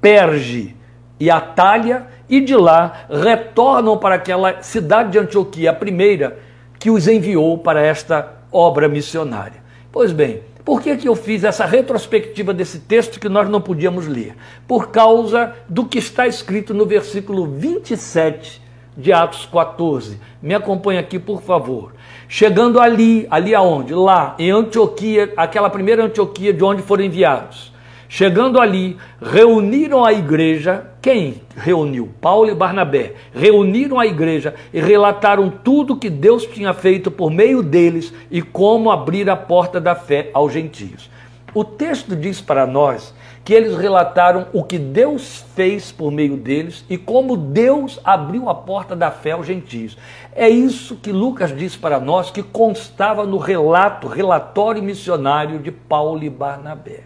Perge 0.00 0.74
e 1.20 1.30
Atália 1.30 2.06
e 2.28 2.40
de 2.40 2.54
lá 2.54 3.06
retornam 3.10 3.96
para 3.96 4.16
aquela 4.16 4.62
cidade 4.62 5.12
de 5.12 5.18
Antioquia, 5.18 5.70
a 5.70 5.74
primeira 5.74 6.38
que 6.78 6.90
os 6.90 7.08
enviou 7.08 7.58
para 7.58 7.80
esta 7.80 8.34
obra 8.52 8.88
missionária. 8.88 9.62
Pois 9.90 10.12
bem, 10.12 10.42
por 10.64 10.82
que, 10.82 10.96
que 10.96 11.08
eu 11.08 11.16
fiz 11.16 11.44
essa 11.44 11.64
retrospectiva 11.64 12.52
desse 12.52 12.80
texto 12.80 13.18
que 13.18 13.28
nós 13.28 13.48
não 13.48 13.60
podíamos 13.60 14.06
ler? 14.06 14.36
Por 14.66 14.90
causa 14.90 15.54
do 15.68 15.86
que 15.86 15.98
está 15.98 16.26
escrito 16.26 16.74
no 16.74 16.84
versículo 16.84 17.46
27 17.46 18.62
de 18.94 19.12
Atos 19.12 19.46
14. 19.46 20.20
Me 20.42 20.54
acompanhe 20.54 20.98
aqui, 20.98 21.18
por 21.18 21.40
favor. 21.40 21.94
Chegando 22.28 22.80
ali, 22.80 23.26
ali 23.30 23.54
aonde? 23.54 23.94
Lá, 23.94 24.34
em 24.38 24.50
Antioquia, 24.50 25.32
aquela 25.36 25.70
primeira 25.70 26.04
Antioquia 26.04 26.52
de 26.52 26.62
onde 26.62 26.82
foram 26.82 27.04
enviados. 27.04 27.72
Chegando 28.10 28.58
ali, 28.58 28.96
reuniram 29.20 30.02
a 30.02 30.14
igreja. 30.14 30.92
Quem 31.02 31.42
reuniu? 31.54 32.08
Paulo 32.22 32.50
e 32.50 32.54
Barnabé. 32.54 33.12
Reuniram 33.34 34.00
a 34.00 34.06
igreja 34.06 34.54
e 34.72 34.80
relataram 34.80 35.50
tudo 35.50 35.98
que 35.98 36.08
Deus 36.08 36.46
tinha 36.46 36.72
feito 36.72 37.10
por 37.10 37.30
meio 37.30 37.62
deles 37.62 38.12
e 38.30 38.40
como 38.40 38.90
abrir 38.90 39.28
a 39.28 39.36
porta 39.36 39.78
da 39.78 39.94
fé 39.94 40.30
aos 40.32 40.54
gentios. 40.54 41.10
O 41.52 41.62
texto 41.62 42.16
diz 42.16 42.40
para 42.40 42.66
nós 42.66 43.14
que 43.44 43.52
eles 43.52 43.76
relataram 43.76 44.46
o 44.54 44.64
que 44.64 44.78
Deus 44.78 45.44
fez 45.54 45.92
por 45.92 46.10
meio 46.10 46.36
deles 46.38 46.86
e 46.88 46.96
como 46.96 47.36
Deus 47.36 48.00
abriu 48.02 48.48
a 48.48 48.54
porta 48.54 48.96
da 48.96 49.10
fé 49.10 49.32
aos 49.32 49.46
gentios. 49.46 49.98
É 50.34 50.48
isso 50.48 50.96
que 50.96 51.12
Lucas 51.12 51.54
diz 51.54 51.76
para 51.76 52.00
nós 52.00 52.30
que 52.30 52.42
constava 52.42 53.26
no 53.26 53.36
relato, 53.36 54.08
relatório 54.08 54.82
missionário 54.82 55.58
de 55.58 55.70
Paulo 55.70 56.24
e 56.24 56.30
Barnabé 56.30 57.04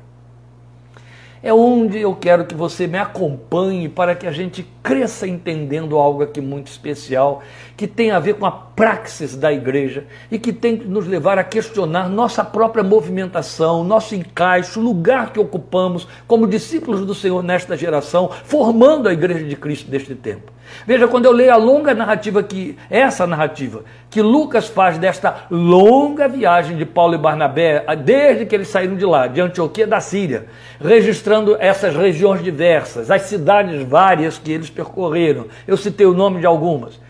é 1.42 1.52
onde 1.52 1.99
eu 1.99 2.14
quero 2.14 2.44
que 2.44 2.54
você 2.54 2.87
me 2.87 2.99
acompanhe 2.99 3.88
para 3.88 4.14
que 4.14 4.26
a 4.26 4.30
gente 4.30 4.64
cresça 4.82 5.26
entendendo 5.26 5.96
algo 5.96 6.22
aqui 6.22 6.40
muito 6.40 6.68
especial, 6.68 7.42
que 7.76 7.87
tem 7.87 8.11
a 8.11 8.18
ver 8.18 8.34
com 8.34 8.46
a 8.46 8.50
praxis 8.50 9.37
da 9.37 9.52
igreja 9.52 10.04
e 10.30 10.38
que 10.38 10.52
tem 10.52 10.76
que 10.76 10.87
nos 10.87 11.06
levar 11.06 11.38
a 11.38 11.44
questionar 11.44 12.08
nossa 12.08 12.44
própria 12.44 12.84
movimentação, 12.84 13.82
nosso 13.82 14.14
encaixe, 14.14 14.78
o 14.78 14.82
lugar 14.82 15.32
que 15.32 15.40
ocupamos 15.40 16.06
como 16.26 16.46
discípulos 16.46 17.04
do 17.04 17.14
Senhor 17.14 17.42
nesta 17.42 17.76
geração, 17.76 18.30
formando 18.44 19.08
a 19.08 19.12
igreja 19.12 19.44
de 19.44 19.56
Cristo 19.56 19.90
deste 19.90 20.14
tempo. 20.14 20.52
Veja, 20.87 21.06
quando 21.06 21.26
eu 21.26 21.32
leio 21.32 21.52
a 21.52 21.56
longa 21.56 21.92
narrativa 21.92 22.42
que, 22.42 22.78
essa 22.88 23.26
narrativa, 23.26 23.84
que 24.08 24.22
Lucas 24.22 24.68
faz 24.68 24.96
desta 24.96 25.46
longa 25.50 26.28
viagem 26.28 26.76
de 26.76 26.87
Paulo 26.87 27.14
e 27.14 27.18
Barnabé, 27.18 27.84
desde 28.02 28.46
que 28.46 28.54
eles 28.54 28.68
saíram 28.68 28.96
de 28.96 29.04
lá, 29.04 29.26
de 29.26 29.40
Antioquia 29.40 29.87
da 29.87 30.00
Síria, 30.00 30.46
registrando 30.80 31.31
essas 31.58 31.94
regiões 31.94 32.42
diversas, 32.42 33.10
as 33.10 33.22
cidades 33.22 33.82
várias 33.82 34.38
que 34.38 34.52
eles 34.52 34.70
percorreram. 34.70 35.46
Eu 35.66 35.76
citei 35.76 36.06
o 36.06 36.14
nome 36.14 36.40
de 36.40 36.46
algumas. 36.46 37.00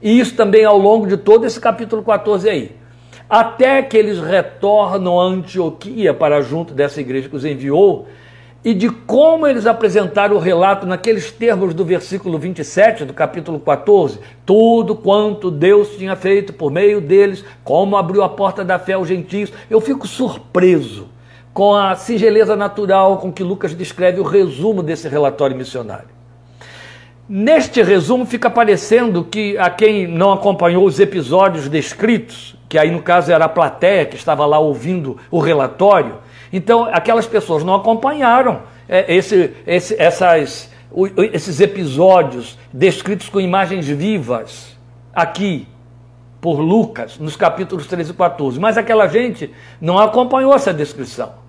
E 0.00 0.18
isso 0.18 0.34
também 0.34 0.64
ao 0.64 0.78
longo 0.78 1.06
de 1.06 1.16
todo 1.16 1.46
esse 1.46 1.58
capítulo 1.58 2.02
14 2.02 2.48
aí. 2.48 2.76
Até 3.28 3.82
que 3.82 3.96
eles 3.96 4.20
retornam 4.20 5.20
a 5.20 5.24
Antioquia 5.24 6.14
para 6.14 6.40
junto 6.40 6.72
dessa 6.72 7.00
igreja 7.00 7.28
que 7.28 7.36
os 7.36 7.44
enviou, 7.44 8.06
e 8.64 8.74
de 8.74 8.90
como 8.90 9.46
eles 9.46 9.66
apresentaram 9.66 10.36
o 10.36 10.40
relato 10.40 10.86
naqueles 10.86 11.30
termos 11.30 11.72
do 11.72 11.84
versículo 11.84 12.36
27 12.38 13.04
do 13.04 13.12
capítulo 13.12 13.60
14, 13.60 14.18
tudo 14.44 14.94
quanto 14.96 15.50
Deus 15.52 15.90
tinha 15.96 16.16
feito 16.16 16.52
por 16.52 16.70
meio 16.70 17.00
deles, 17.00 17.44
como 17.62 17.96
abriu 17.96 18.22
a 18.22 18.28
porta 18.28 18.64
da 18.64 18.78
fé 18.78 18.94
aos 18.94 19.06
gentios, 19.06 19.52
eu 19.70 19.80
fico 19.80 20.06
surpreso 20.06 21.15
com 21.56 21.74
a 21.74 21.96
singeleza 21.96 22.54
natural 22.54 23.16
com 23.16 23.32
que 23.32 23.42
Lucas 23.42 23.74
descreve 23.74 24.20
o 24.20 24.22
resumo 24.22 24.82
desse 24.82 25.08
relatório 25.08 25.56
missionário. 25.56 26.10
Neste 27.26 27.82
resumo 27.82 28.26
fica 28.26 28.50
parecendo 28.50 29.24
que 29.24 29.56
a 29.56 29.70
quem 29.70 30.06
não 30.06 30.34
acompanhou 30.34 30.84
os 30.84 31.00
episódios 31.00 31.66
descritos, 31.66 32.54
que 32.68 32.76
aí 32.76 32.90
no 32.90 33.00
caso 33.00 33.32
era 33.32 33.46
a 33.46 33.48
plateia 33.48 34.04
que 34.04 34.16
estava 34.16 34.44
lá 34.44 34.58
ouvindo 34.58 35.16
o 35.30 35.38
relatório, 35.38 36.16
então, 36.52 36.90
aquelas 36.92 37.26
pessoas 37.26 37.64
não 37.64 37.74
acompanharam 37.74 38.60
é, 38.86 39.14
esse, 39.14 39.54
esse, 39.66 39.96
essas, 39.98 40.70
esses 41.32 41.58
episódios 41.58 42.58
descritos 42.70 43.30
com 43.30 43.40
imagens 43.40 43.86
vivas 43.88 44.76
aqui 45.10 45.66
por 46.38 46.60
Lucas, 46.60 47.18
nos 47.18 47.34
capítulos 47.34 47.86
13 47.86 48.10
e 48.10 48.14
14. 48.14 48.60
Mas 48.60 48.76
aquela 48.76 49.08
gente 49.08 49.50
não 49.80 49.98
acompanhou 49.98 50.54
essa 50.54 50.74
descrição. 50.74 51.45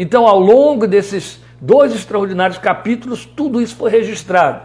Então, 0.00 0.28
ao 0.28 0.38
longo 0.38 0.86
desses 0.86 1.40
dois 1.60 1.92
extraordinários 1.92 2.56
capítulos, 2.56 3.26
tudo 3.26 3.60
isso 3.60 3.74
foi 3.74 3.90
registrado. 3.90 4.62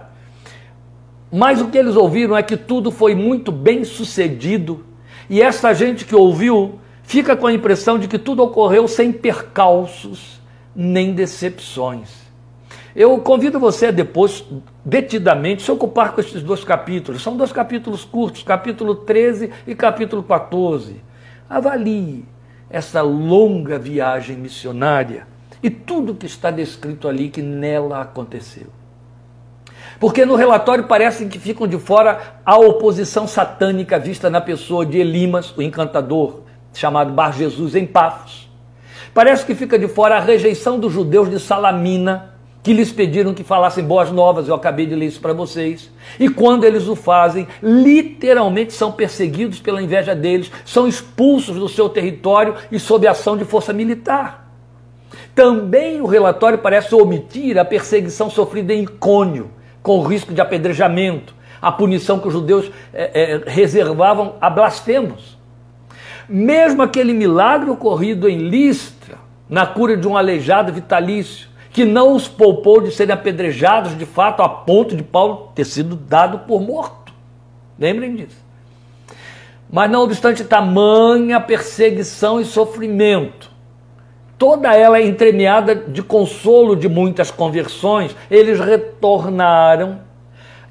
Mas 1.32 1.60
o 1.60 1.70
que 1.70 1.78
eles 1.80 1.96
ouviram 1.96 2.38
é 2.38 2.44
que 2.44 2.56
tudo 2.56 2.92
foi 2.92 3.16
muito 3.16 3.52
bem 3.52 3.84
sucedido, 3.84 4.86
e 5.28 5.42
essa 5.42 5.74
gente 5.74 6.06
que 6.06 6.16
ouviu 6.16 6.80
fica 7.02 7.36
com 7.36 7.48
a 7.48 7.54
impressão 7.54 7.98
de 7.98 8.08
que 8.08 8.20
tudo 8.20 8.44
ocorreu 8.44 8.88
sem 8.88 9.12
percalços 9.12 10.40
nem 10.76 11.14
decepções. 11.14 12.10
Eu 12.96 13.18
convido 13.18 13.60
você 13.60 13.88
a 13.88 13.92
depois, 13.92 14.46
detidamente, 14.86 15.64
se 15.64 15.72
ocupar 15.72 16.14
com 16.14 16.22
esses 16.22 16.44
dois 16.44 16.64
capítulos. 16.64 17.24
São 17.24 17.36
dois 17.36 17.52
capítulos 17.52 18.06
curtos, 18.06 18.44
capítulo 18.44 18.94
13 18.94 19.50
e 19.66 19.74
capítulo 19.74 20.22
14. 20.22 21.02
Avalie 21.50 22.24
essa 22.74 23.04
longa 23.04 23.78
viagem 23.78 24.36
missionária 24.36 25.28
e 25.62 25.70
tudo 25.70 26.16
que 26.16 26.26
está 26.26 26.50
descrito 26.50 27.08
ali 27.08 27.30
que 27.30 27.40
nela 27.40 28.02
aconteceu. 28.02 28.66
Porque 30.00 30.26
no 30.26 30.36
relatório 30.36 30.86
parece 30.86 31.28
que 31.28 31.38
ficam 31.38 31.68
de 31.68 31.78
fora 31.78 32.40
a 32.44 32.58
oposição 32.58 33.28
satânica 33.28 34.00
vista 34.00 34.28
na 34.28 34.42
pessoa 34.42 34.84
de 34.84 34.98
Elimas, 34.98 35.56
o 35.56 35.62
encantador, 35.62 36.42
chamado 36.74 37.14
Bar 37.14 37.32
Jesus 37.32 37.76
em 37.76 37.86
Pafos. 37.86 38.50
Parece 39.14 39.46
que 39.46 39.54
fica 39.54 39.78
de 39.78 39.88
fora 39.88 40.18
a 40.18 40.20
rejeição 40.20 40.80
dos 40.80 40.92
judeus 40.92 41.30
de 41.30 41.40
Salamina, 41.40 42.33
que 42.64 42.72
lhes 42.72 42.94
pediram 42.94 43.34
que 43.34 43.44
falassem 43.44 43.84
boas 43.84 44.10
novas, 44.10 44.48
eu 44.48 44.56
acabei 44.56 44.86
de 44.86 44.96
ler 44.96 45.08
isso 45.08 45.20
para 45.20 45.34
vocês. 45.34 45.92
E 46.18 46.30
quando 46.30 46.64
eles 46.64 46.88
o 46.88 46.96
fazem, 46.96 47.46
literalmente 47.62 48.72
são 48.72 48.90
perseguidos 48.90 49.60
pela 49.60 49.82
inveja 49.84 50.16
deles, 50.16 50.50
são 50.64 50.88
expulsos 50.88 51.58
do 51.58 51.68
seu 51.68 51.90
território 51.90 52.56
e 52.72 52.80
sob 52.80 53.06
ação 53.06 53.36
de 53.36 53.44
força 53.44 53.74
militar. 53.74 54.50
Também 55.36 56.00
o 56.00 56.06
relatório 56.06 56.58
parece 56.58 56.96
omitir 56.96 57.58
a 57.58 57.66
perseguição 57.66 58.30
sofrida 58.30 58.74
em 58.74 58.84
Icônio, 58.84 59.52
com 59.82 60.00
o 60.00 60.04
risco 60.04 60.34
de 60.34 60.40
apedrejamento, 60.40 61.36
a 61.62 61.70
punição 61.70 62.20
que 62.20 62.28
os 62.28 62.34
judeus 62.34 62.72
é, 62.94 63.34
é, 63.34 63.42
reservavam 63.46 64.36
a 64.40 64.50
blasfemos. 64.50 65.38
Mesmo 66.30 66.82
aquele 66.82 67.14
milagre 67.14 67.70
ocorrido 67.70 68.30
em 68.30 68.38
Listra, 68.38 69.18
na 69.50 69.66
cura 69.66 69.98
de 69.98 70.08
um 70.08 70.16
aleijado 70.16 70.72
vitalício, 70.72 71.50
que 71.74 71.84
não 71.84 72.16
os 72.16 72.28
poupou 72.28 72.80
de 72.80 72.92
serem 72.92 73.14
apedrejados 73.14 73.98
de 73.98 74.06
fato 74.06 74.44
a 74.44 74.48
ponto 74.48 74.96
de 74.96 75.02
Paulo 75.04 75.52
ter 75.56 75.66
sido 75.66 75.96
dado 75.96 76.40
por 76.40 76.62
morto. 76.62 77.12
Lembrem 77.78 78.16
disso. 78.16 78.38
Mas 79.70 79.90
não 79.90 80.04
obstante 80.04 80.44
tamanha 80.44 81.42
perseguição 81.42 82.40
e 82.40 82.46
sofrimento, 82.46 83.50
toda 84.38 84.72
ela 84.76 85.00
é 85.00 85.06
entremeada 85.06 85.74
de 85.74 86.04
consolo 86.04 86.76
de 86.76 86.88
muitas 86.88 87.32
conversões, 87.32 88.16
eles 88.30 88.60
retornaram 88.60 90.00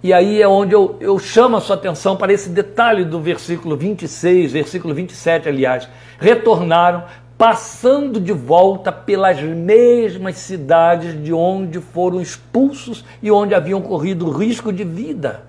e 0.03 0.13
aí 0.13 0.43
é 0.43 0.49
onde 0.49 0.75
eu, 0.75 0.97
eu 0.99 1.17
chamo 1.17 1.57
a 1.57 1.61
sua 1.61 1.77
atenção 1.77 2.17
para 2.17 2.33
esse 2.33 2.49
detalhe 2.49 3.05
do 3.05 3.21
versículo 3.21 3.77
26, 3.77 4.51
versículo 4.51 4.93
27, 4.93 5.49
aliás. 5.49 5.89
Retornaram, 6.19 7.05
passando 7.43 8.21
de 8.21 8.33
volta 8.33 8.93
pelas 8.93 9.43
mesmas 9.43 10.37
cidades 10.37 11.21
de 11.25 11.33
onde 11.33 11.81
foram 11.81 12.21
expulsos 12.21 13.05
e 13.21 13.33
onde 13.33 13.53
haviam 13.53 13.83
corrido 13.83 14.31
risco 14.31 14.73
de 14.73 14.85
vida. 14.85 15.43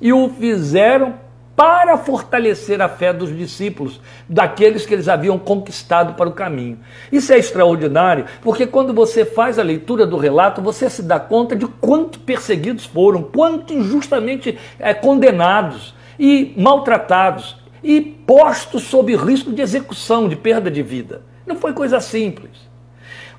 E 0.00 0.10
o 0.10 0.30
fizeram 0.30 1.16
para 1.54 1.98
fortalecer 1.98 2.80
a 2.80 2.88
fé 2.88 3.12
dos 3.12 3.36
discípulos, 3.36 4.00
daqueles 4.26 4.86
que 4.86 4.94
eles 4.94 5.06
haviam 5.06 5.38
conquistado 5.38 6.14
para 6.14 6.30
o 6.30 6.32
caminho. 6.32 6.78
Isso 7.12 7.30
é 7.30 7.36
extraordinário, 7.36 8.24
porque 8.40 8.66
quando 8.66 8.94
você 8.94 9.26
faz 9.26 9.58
a 9.58 9.62
leitura 9.62 10.06
do 10.06 10.16
relato, 10.16 10.62
você 10.62 10.88
se 10.88 11.02
dá 11.02 11.20
conta 11.20 11.54
de 11.54 11.66
quanto 11.66 12.20
perseguidos 12.20 12.86
foram, 12.86 13.22
quanto 13.22 13.74
injustamente 13.74 14.58
é, 14.78 14.94
condenados 14.94 15.94
e 16.18 16.54
maltratados 16.56 17.58
e 17.82 18.00
postos 18.00 18.84
sob 18.84 19.14
risco 19.14 19.52
de 19.52 19.60
execução, 19.60 20.26
de 20.26 20.36
perda 20.36 20.70
de 20.70 20.82
vida. 20.82 21.33
Não 21.46 21.56
foi 21.56 21.72
coisa 21.72 22.00
simples. 22.00 22.52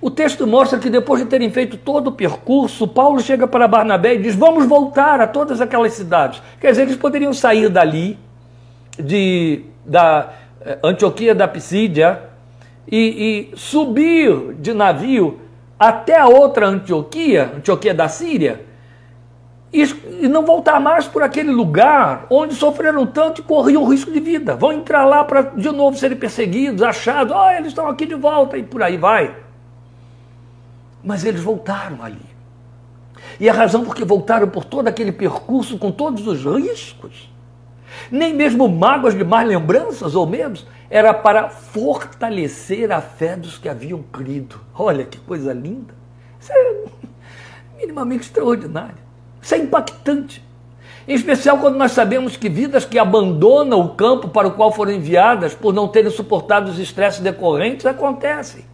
O 0.01 0.11
texto 0.11 0.45
mostra 0.45 0.77
que 0.77 0.89
depois 0.89 1.21
de 1.21 1.27
terem 1.27 1.49
feito 1.49 1.77
todo 1.77 2.07
o 2.07 2.11
percurso, 2.11 2.87
Paulo 2.87 3.19
chega 3.21 3.47
para 3.47 3.67
Barnabé 3.67 4.15
e 4.15 4.19
diz: 4.19 4.35
Vamos 4.35 4.65
voltar 4.65 5.19
a 5.21 5.27
todas 5.27 5.61
aquelas 5.61 5.93
cidades. 5.93 6.41
Quer 6.59 6.71
dizer, 6.71 6.83
eles 6.83 6.95
poderiam 6.95 7.33
sair 7.33 7.69
dali, 7.69 8.17
de, 8.99 9.63
da 9.85 10.33
eh, 10.61 10.77
Antioquia 10.83 11.33
da 11.33 11.47
Pisídia, 11.47 12.21
e, 12.89 13.49
e 13.53 13.57
subir 13.57 14.53
de 14.59 14.73
navio 14.73 15.39
até 15.79 16.17
a 16.17 16.27
outra 16.27 16.67
Antioquia, 16.67 17.51
Antioquia 17.57 17.93
da 17.93 18.07
Síria, 18.07 18.61
e, 19.83 20.27
não 20.29 20.45
voltar 20.45 20.79
mais 20.79 21.07
por 21.07 21.21
aquele 21.21 21.51
lugar 21.51 22.25
onde 22.29 22.55
sofreram 22.55 23.05
tanto 23.05 23.41
e 23.41 23.43
corriam 23.43 23.85
risco 23.85 24.11
de 24.11 24.19
vida. 24.19 24.55
Vão 24.55 24.71
entrar 24.71 25.03
lá 25.05 25.23
para 25.23 25.41
de 25.41 25.69
novo 25.71 25.97
serem 25.97 26.17
perseguidos, 26.17 26.81
achados, 26.81 27.35
oh, 27.35 27.49
eles 27.49 27.67
estão 27.67 27.87
aqui 27.87 28.05
de 28.05 28.15
volta 28.15 28.57
e 28.57 28.63
por 28.63 28.81
aí 28.81 28.95
vai. 28.95 29.35
Mas 31.03 31.25
eles 31.25 31.41
voltaram 31.41 32.01
ali. 32.01 32.35
E 33.39 33.49
a 33.49 33.53
razão 33.53 33.83
por 33.83 33.95
que 33.95 34.05
voltaram 34.05 34.47
por 34.47 34.63
todo 34.63 34.87
aquele 34.87 35.11
percurso 35.11 35.77
com 35.77 35.91
todos 35.91 36.25
os 36.25 36.45
riscos, 36.45 37.29
nem 38.09 38.33
mesmo 38.33 38.69
mágoas 38.69 39.13
de 39.13 39.23
más 39.23 39.45
lembranças 39.45 40.15
ou 40.15 40.25
medos, 40.25 40.65
era 40.89 41.13
para 41.13 41.49
fortalecer 41.49 42.91
a 42.91 43.01
fé 43.01 43.35
dos 43.35 43.57
que 43.57 43.67
haviam 43.67 44.01
crido. 44.03 44.59
Olha 44.73 45.03
que 45.03 45.17
coisa 45.17 45.51
linda. 45.51 45.93
Isso 46.39 46.51
é 46.53 46.85
minimamente 47.77 48.23
extraordinário. 48.23 49.04
Isso 49.45 49.53
é 49.53 49.59
impactante. 49.59 50.43
Em 51.07 51.13
especial 51.13 51.59
quando 51.59 51.75
nós 51.77 51.91
sabemos 51.91 52.35
que 52.35 52.49
vidas 52.49 52.83
que 52.83 52.97
abandonam 52.97 53.79
o 53.79 53.89
campo 53.89 54.27
para 54.27 54.47
o 54.47 54.51
qual 54.53 54.71
foram 54.71 54.91
enviadas 54.91 55.53
por 55.53 55.71
não 55.71 55.87
terem 55.87 56.09
suportado 56.09 56.71
os 56.71 56.79
estresses 56.79 57.19
decorrentes 57.19 57.85
acontecem. 57.85 58.65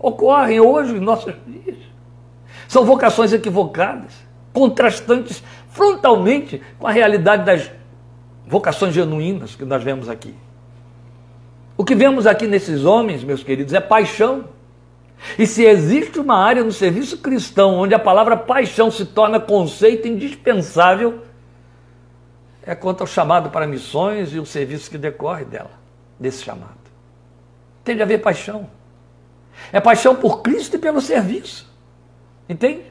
ocorrem 0.00 0.58
hoje 0.58 0.96
em 0.96 0.98
nossos 0.98 1.32
dias. 1.46 1.76
São 2.66 2.84
vocações 2.84 3.32
equivocadas, 3.32 4.12
contrastantes 4.52 5.40
frontalmente 5.68 6.60
com 6.80 6.88
a 6.88 6.90
realidade 6.90 7.44
das 7.44 7.70
vocações 8.44 8.92
genuínas 8.92 9.54
que 9.54 9.64
nós 9.64 9.84
vemos 9.84 10.08
aqui. 10.08 10.34
O 11.76 11.84
que 11.84 11.94
vemos 11.94 12.26
aqui 12.26 12.48
nesses 12.48 12.84
homens, 12.84 13.22
meus 13.22 13.44
queridos, 13.44 13.72
é 13.72 13.80
paixão. 13.80 14.46
E 15.38 15.46
se 15.46 15.64
existe 15.64 16.18
uma 16.18 16.36
área 16.36 16.64
no 16.64 16.72
serviço 16.72 17.18
cristão 17.18 17.74
onde 17.76 17.94
a 17.94 17.98
palavra 17.98 18.36
paixão 18.36 18.90
se 18.90 19.04
torna 19.04 19.38
conceito 19.38 20.08
indispensável, 20.08 21.22
é 22.64 22.74
quanto 22.74 23.00
ao 23.00 23.06
chamado 23.06 23.50
para 23.50 23.66
missões 23.66 24.32
e 24.32 24.38
o 24.38 24.46
serviço 24.46 24.90
que 24.90 24.98
decorre 24.98 25.44
dela, 25.44 25.70
desse 26.18 26.42
chamado. 26.42 26.82
Tem 27.84 27.96
de 27.96 28.02
haver 28.02 28.20
paixão. 28.20 28.68
É 29.72 29.80
paixão 29.80 30.14
por 30.14 30.42
Cristo 30.42 30.76
e 30.76 30.78
pelo 30.78 31.00
serviço. 31.00 31.70
Entende? 32.48 32.82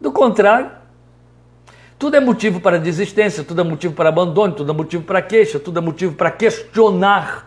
Do 0.00 0.12
contrário, 0.12 0.70
tudo 1.98 2.16
é 2.16 2.20
motivo 2.20 2.60
para 2.60 2.78
desistência, 2.78 3.42
tudo 3.42 3.60
é 3.60 3.64
motivo 3.64 3.94
para 3.94 4.10
abandono, 4.10 4.54
tudo 4.54 4.70
é 4.70 4.74
motivo 4.74 5.04
para 5.04 5.22
queixa, 5.22 5.58
tudo 5.58 5.78
é 5.78 5.82
motivo 5.82 6.14
para 6.14 6.30
questionar 6.30 7.46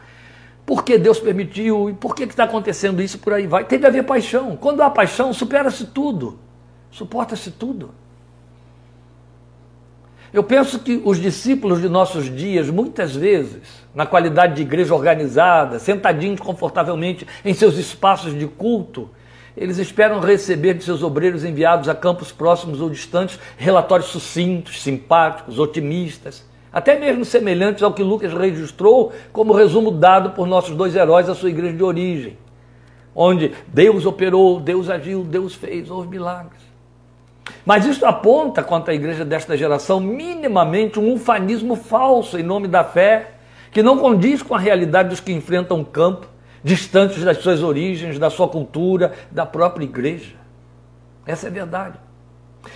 por 0.70 0.84
que 0.84 1.00
Deus 1.00 1.20
permitiu 1.20 1.90
e 1.90 1.94
por 1.94 2.14
que 2.14 2.26
está 2.26 2.44
acontecendo 2.44 3.02
isso 3.02 3.18
por 3.18 3.34
aí 3.34 3.48
vai. 3.48 3.66
Tem 3.66 3.80
de 3.80 3.88
haver 3.88 4.04
paixão. 4.04 4.56
Quando 4.56 4.84
há 4.84 4.90
paixão, 4.92 5.34
supera-se 5.34 5.88
tudo, 5.88 6.38
suporta-se 6.92 7.50
tudo. 7.50 7.90
Eu 10.32 10.44
penso 10.44 10.78
que 10.78 11.02
os 11.04 11.20
discípulos 11.20 11.82
de 11.82 11.90
nossos 11.90 12.26
dias, 12.26 12.70
muitas 12.70 13.16
vezes, 13.16 13.64
na 13.96 14.06
qualidade 14.06 14.58
de 14.58 14.62
igreja 14.62 14.94
organizada, 14.94 15.80
sentadinhos 15.80 16.40
confortavelmente 16.40 17.26
em 17.44 17.56
seus 17.56 17.76
espaços 17.76 18.38
de 18.38 18.46
culto, 18.46 19.10
eles 19.58 19.80
esperam 19.80 20.20
receber 20.20 20.76
de 20.76 20.84
seus 20.84 21.02
obreiros 21.02 21.44
enviados 21.44 21.90
a 21.90 21.96
campos 21.96 22.32
próximos 22.32 22.80
ou 22.80 22.92
distantes 22.92 23.40
relatórios 23.58 24.12
sucintos, 24.12 24.84
simpáticos, 24.84 25.58
otimistas, 25.58 26.48
até 26.72 26.98
mesmo 27.00 27.26
semelhantes 27.26 27.82
ao 27.82 27.94
que 27.94 28.04
Lucas 28.04 28.34
registrou 28.34 29.12
como 29.32 29.54
resumo 29.54 29.92
dado 29.92 30.32
por 30.32 30.48
nossos 30.48 30.76
dois 30.76 30.96
heróis 30.96 31.28
à 31.28 31.36
sua 31.36 31.50
igreja 31.50 31.76
de 31.76 31.84
origem, 31.84 32.38
onde 33.16 33.52
Deus 33.68 34.06
operou, 34.06 34.60
Deus 34.60 34.90
agiu, 34.90 35.24
Deus 35.24 35.56
fez, 35.56 35.90
houve 35.90 36.08
milagres. 36.08 36.62
Mas 37.66 37.86
isso 37.86 38.06
aponta 38.06 38.64
contra 38.64 38.94
a 38.94 38.96
igreja 38.96 39.26
desta 39.26 39.58
geração 39.58 40.00
minimamente 40.00 41.00
um 41.00 41.14
ufanismo 41.14 41.76
falso 41.76 42.38
em 42.38 42.44
nome 42.44 42.68
da 42.68 42.84
fé, 42.84 43.32
que 43.72 43.84
não 43.84 43.98
condiz 43.98 44.42
com 44.42 44.56
a 44.56 44.60
realidade 44.60 45.10
dos 45.10 45.20
que 45.20 45.32
enfrentam 45.32 45.82
o 45.82 45.86
campo, 45.86 46.28
distantes 46.64 47.24
das 47.24 47.38
suas 47.38 47.64
origens, 47.64 48.20
da 48.20 48.30
sua 48.30 48.48
cultura, 48.48 49.14
da 49.32 49.46
própria 49.46 49.84
igreja. 49.84 50.36
Essa 51.26 51.48
é 51.48 51.50
a 51.50 51.54
verdade. 51.54 52.09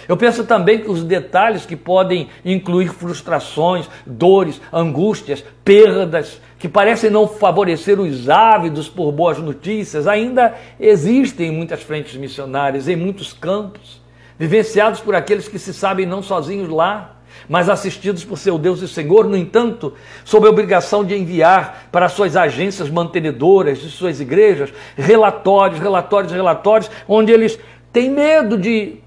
Eu 0.07 0.17
penso 0.17 0.43
também 0.43 0.79
que 0.79 0.89
os 0.89 1.03
detalhes 1.03 1.65
que 1.65 1.75
podem 1.75 2.27
incluir 2.43 2.89
frustrações, 2.89 3.89
dores, 4.05 4.61
angústias, 4.71 5.43
perdas, 5.63 6.41
que 6.59 6.69
parecem 6.69 7.09
não 7.09 7.27
favorecer 7.27 7.99
os 7.99 8.29
ávidos 8.29 8.87
por 8.87 9.11
boas 9.11 9.37
notícias, 9.37 10.07
ainda 10.07 10.55
existem 10.79 11.49
em 11.49 11.51
muitas 11.51 11.83
frentes 11.83 12.15
missionárias, 12.15 12.87
em 12.87 12.95
muitos 12.95 13.33
campos, 13.33 14.01
vivenciados 14.39 14.99
por 14.99 15.13
aqueles 15.13 15.47
que 15.47 15.59
se 15.59 15.73
sabem 15.73 16.05
não 16.05 16.23
sozinhos 16.23 16.69
lá, 16.69 17.17
mas 17.49 17.69
assistidos 17.69 18.23
por 18.23 18.37
seu 18.37 18.57
Deus 18.57 18.81
e 18.81 18.87
Senhor, 18.87 19.27
no 19.27 19.35
entanto, 19.35 19.93
sob 20.23 20.47
a 20.47 20.49
obrigação 20.49 21.03
de 21.03 21.15
enviar 21.15 21.89
para 21.91 22.07
suas 22.07 22.35
agências 22.35 22.89
mantenedoras 22.89 23.79
de 23.79 23.89
suas 23.89 24.21
igrejas 24.21 24.73
relatórios, 24.95 25.79
relatórios, 25.79 26.31
relatórios, 26.31 26.89
onde 27.07 27.31
eles 27.31 27.59
têm 27.91 28.09
medo 28.09 28.57
de 28.57 29.02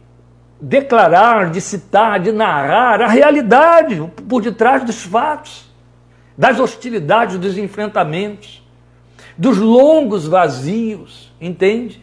declarar, 0.60 1.50
de 1.50 1.60
citar, 1.60 2.18
de 2.20 2.32
narrar 2.32 3.02
a 3.02 3.08
realidade 3.08 4.10
por 4.28 4.42
detrás 4.42 4.84
dos 4.84 5.02
fatos, 5.02 5.66
das 6.36 6.58
hostilidades, 6.58 7.38
dos 7.38 7.56
enfrentamentos, 7.58 8.62
dos 9.36 9.58
longos 9.58 10.26
vazios, 10.26 11.32
entende? 11.40 12.02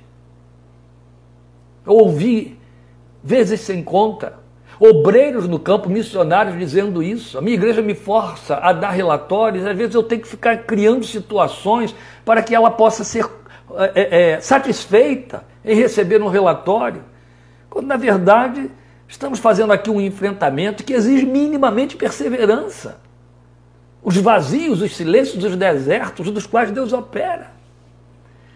Eu 1.86 1.94
ouvi, 1.94 2.58
vezes 3.24 3.62
sem 3.62 3.84
conta, 3.84 4.34
obreiros 4.80 5.48
no 5.48 5.60
campo, 5.60 5.90
missionários 5.90 6.58
dizendo 6.58 7.02
isso. 7.02 7.38
A 7.38 7.42
minha 7.42 7.56
igreja 7.56 7.82
me 7.82 7.96
força 7.96 8.56
a 8.58 8.72
dar 8.74 8.92
relatórios, 8.92 9.66
às 9.66 9.78
vezes 9.78 9.96
eu 9.96 10.04
tenho 10.04 10.22
que 10.22 10.28
ficar 10.28 10.58
criando 10.58 11.06
situações 11.06 11.94
para 12.24 12.42
que 12.42 12.54
ela 12.54 12.72
possa 12.72 13.04
ser 13.04 13.26
é, 13.96 14.34
é, 14.34 14.40
satisfeita 14.40 15.44
em 15.66 15.76
receber 15.76 16.22
um 16.22 16.28
relatório. 16.28 17.04
Quando, 17.74 17.88
na 17.88 17.98
verdade, 17.98 18.70
estamos 19.08 19.40
fazendo 19.40 19.74
aqui 19.74 19.90
um 19.90 20.00
enfrentamento 20.00 20.84
que 20.84 20.94
exige 20.94 21.26
minimamente 21.26 21.96
perseverança. 21.96 23.00
Os 24.04 24.16
vazios, 24.16 24.80
os 24.80 24.96
silêncios, 24.96 25.44
os 25.44 25.56
desertos 25.56 26.30
dos 26.30 26.46
quais 26.46 26.70
Deus 26.70 26.94
opera. 26.94 27.50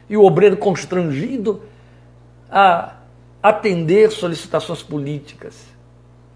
E 0.08 0.16
o 0.16 0.24
obreiro 0.24 0.56
constrangido 0.56 1.64
a 2.48 2.94
atender 3.42 4.12
solicitações 4.12 4.84
políticas 4.84 5.66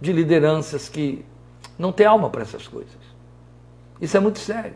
de 0.01 0.11
lideranças 0.11 0.89
que 0.89 1.23
não 1.77 1.91
têm 1.91 2.07
alma 2.07 2.31
para 2.31 2.41
essas 2.41 2.67
coisas. 2.67 2.97
Isso 4.01 4.17
é 4.17 4.19
muito 4.19 4.39
sério. 4.39 4.73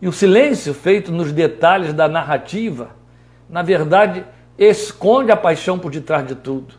E 0.00 0.08
o 0.08 0.12
silêncio 0.12 0.72
feito 0.72 1.12
nos 1.12 1.30
detalhes 1.30 1.92
da 1.92 2.08
narrativa, 2.08 2.96
na 3.50 3.60
verdade, 3.60 4.24
esconde 4.64 5.32
a 5.32 5.36
paixão 5.36 5.78
por 5.78 5.90
detrás 5.90 6.26
de 6.26 6.34
tudo, 6.34 6.74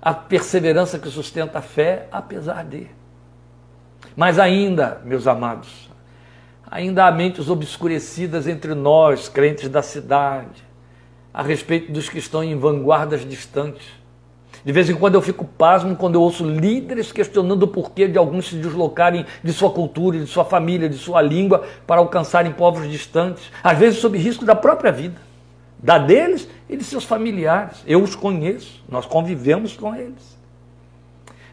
a 0.00 0.12
perseverança 0.12 0.98
que 0.98 1.08
sustenta 1.08 1.58
a 1.58 1.62
fé, 1.62 2.08
apesar 2.10 2.64
de. 2.64 2.86
Mas 4.16 4.38
ainda, 4.38 5.00
meus 5.04 5.26
amados, 5.26 5.88
ainda 6.70 7.06
há 7.06 7.12
mentes 7.12 7.48
obscurecidas 7.48 8.46
entre 8.46 8.74
nós, 8.74 9.28
crentes 9.28 9.68
da 9.68 9.82
cidade, 9.82 10.62
a 11.32 11.42
respeito 11.42 11.92
dos 11.92 12.08
que 12.08 12.18
estão 12.18 12.42
em 12.42 12.58
vanguardas 12.58 13.26
distantes. 13.26 13.86
De 14.64 14.72
vez 14.72 14.90
em 14.90 14.94
quando 14.94 15.14
eu 15.14 15.22
fico 15.22 15.44
pasmo 15.44 15.94
quando 15.94 16.16
eu 16.16 16.22
ouço 16.22 16.44
líderes 16.44 17.12
questionando 17.12 17.62
o 17.62 17.68
porquê 17.68 18.08
de 18.08 18.18
alguns 18.18 18.48
se 18.48 18.56
deslocarem 18.56 19.24
de 19.42 19.52
sua 19.52 19.70
cultura, 19.70 20.18
de 20.18 20.26
sua 20.26 20.44
família, 20.44 20.88
de 20.88 20.98
sua 20.98 21.22
língua 21.22 21.64
para 21.86 22.00
alcançarem 22.00 22.50
povos 22.50 22.90
distantes, 22.90 23.52
às 23.62 23.78
vezes 23.78 24.00
sob 24.00 24.18
risco 24.18 24.44
da 24.44 24.56
própria 24.56 24.90
vida 24.90 25.27
da 25.78 25.98
deles 25.98 26.48
e 26.68 26.76
de 26.76 26.84
seus 26.84 27.04
familiares. 27.04 27.82
Eu 27.86 28.02
os 28.02 28.14
conheço, 28.14 28.82
nós 28.88 29.06
convivemos 29.06 29.76
com 29.76 29.94
eles. 29.94 30.36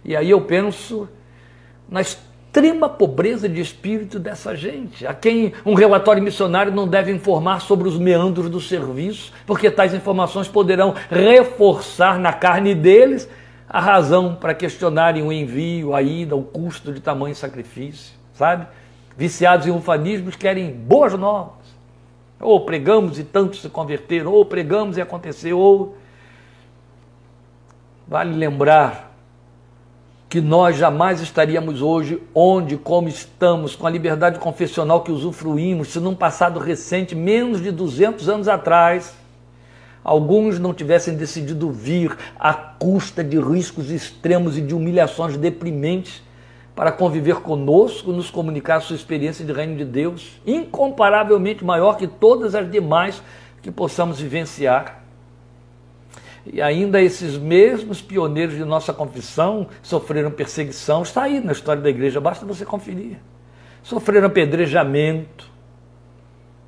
E 0.04 0.16
aí 0.16 0.30
eu 0.30 0.42
penso 0.42 1.08
na 1.88 2.02
extrema 2.02 2.90
pobreza 2.90 3.48
de 3.48 3.62
espírito 3.62 4.18
dessa 4.18 4.56
gente, 4.56 5.06
a 5.06 5.14
quem 5.14 5.54
um 5.66 5.74
relatório 5.74 6.24
missionário 6.24 6.72
não 6.72 6.88
deve 6.88 7.12
informar 7.12 7.62
sobre 7.62 7.88
os 7.88 7.98
meandros 7.98 8.50
do 8.50 8.62
serviço, 8.62 9.32
porque 9.46 9.70
tais 9.70 9.94
informações 9.94 10.48
poderão 10.48 10.96
reforçar 11.10 12.20
na 12.20 12.34
carne 12.34 12.74
deles 12.74 13.30
a 13.68 13.80
razão 13.80 14.36
para 14.36 14.54
questionarem 14.54 15.24
o 15.24 15.32
envio, 15.32 15.94
a 15.94 16.02
ida, 16.02 16.36
o 16.36 16.44
custo 16.44 16.94
de 16.94 17.02
tamanho 17.02 17.36
sacrifício, 17.36 18.14
sabe? 18.34 18.68
Viciados 19.18 19.68
em 19.68 19.72
ufanismos 19.72 20.36
querem 20.36 20.72
boas 20.72 21.14
novas 21.14 21.65
ou 22.46 22.62
pregamos 22.62 23.18
e 23.20 23.24
tantos 23.24 23.62
se 23.62 23.70
converteram, 23.70 24.32
ou 24.32 24.46
pregamos 24.46 24.98
e 24.98 25.02
aconteceu, 25.02 25.58
ou. 25.58 25.98
Vale 28.08 28.36
lembrar 28.36 29.16
que 30.30 30.42
nós 30.42 30.78
jamais 30.78 31.22
estaríamos 31.22 31.82
hoje 31.82 32.22
onde, 32.34 32.78
como 32.78 33.08
estamos, 33.08 33.76
com 33.76 33.88
a 33.88 33.90
liberdade 33.90 34.38
confessional 34.38 35.02
que 35.02 35.12
usufruímos, 35.12 35.90
se 35.90 36.00
num 36.00 36.14
passado 36.14 36.60
recente, 36.60 37.16
menos 37.16 37.62
de 37.62 37.72
200 37.72 38.28
anos 38.30 38.48
atrás, 38.48 39.16
alguns 40.04 40.60
não 40.60 40.74
tivessem 40.74 41.16
decidido 41.16 41.72
vir 41.72 42.16
à 42.40 42.54
custa 42.54 43.24
de 43.24 43.40
riscos 43.40 43.90
extremos 43.90 44.58
e 44.58 44.62
de 44.62 44.76
humilhações 44.76 45.38
deprimentes 45.38 46.25
para 46.76 46.92
conviver 46.92 47.38
conosco, 47.38 48.12
nos 48.12 48.30
comunicar 48.30 48.82
sua 48.82 48.98
experiência 48.98 49.46
de 49.46 49.54
reino 49.54 49.78
de 49.78 49.86
Deus, 49.86 50.42
incomparavelmente 50.46 51.64
maior 51.64 51.96
que 51.96 52.06
todas 52.06 52.54
as 52.54 52.70
demais 52.70 53.24
que 53.62 53.72
possamos 53.72 54.20
vivenciar. 54.20 55.02
E 56.46 56.62
ainda 56.62 57.02
esses 57.02 57.38
mesmos 57.38 58.02
pioneiros 58.02 58.56
de 58.56 58.66
nossa 58.66 58.94
confissão 58.94 59.68
sofreram 59.82 60.30
perseguição, 60.30 61.02
está 61.02 61.24
aí 61.24 61.40
na 61.40 61.54
história 61.54 61.82
da 61.82 61.90
igreja, 61.90 62.20
basta 62.20 62.46
você 62.46 62.66
conferir. 62.66 63.18
Sofreram 63.82 64.28
apedrejamento 64.28 65.50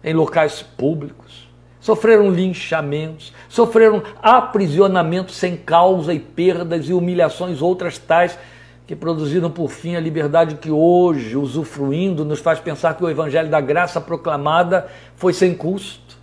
em 0.03 0.13
locais 0.13 0.61
públicos, 0.63 1.49
sofreram 1.81 2.31
linchamentos, 2.31 3.33
sofreram 3.49 4.01
aprisionamento 4.21 5.33
sem 5.33 5.57
causa 5.57 6.13
e 6.13 6.19
perdas 6.19 6.87
e 6.87 6.93
humilhações 6.93 7.61
outras 7.61 7.97
tais 7.97 8.39
que 8.87 8.95
produziram 8.95 9.51
por 9.51 9.69
fim 9.69 9.97
a 9.97 9.99
liberdade 9.99 10.55
que 10.55 10.71
hoje, 10.71 11.35
usufruindo, 11.35 12.23
nos 12.23 12.39
faz 12.39 12.57
pensar 12.57 12.95
que 12.95 13.03
o 13.03 13.09
Evangelho 13.09 13.49
da 13.49 13.59
Graça 13.59 13.99
proclamada 13.99 14.87
foi 15.13 15.33
sem 15.33 15.53
custo. 15.53 16.17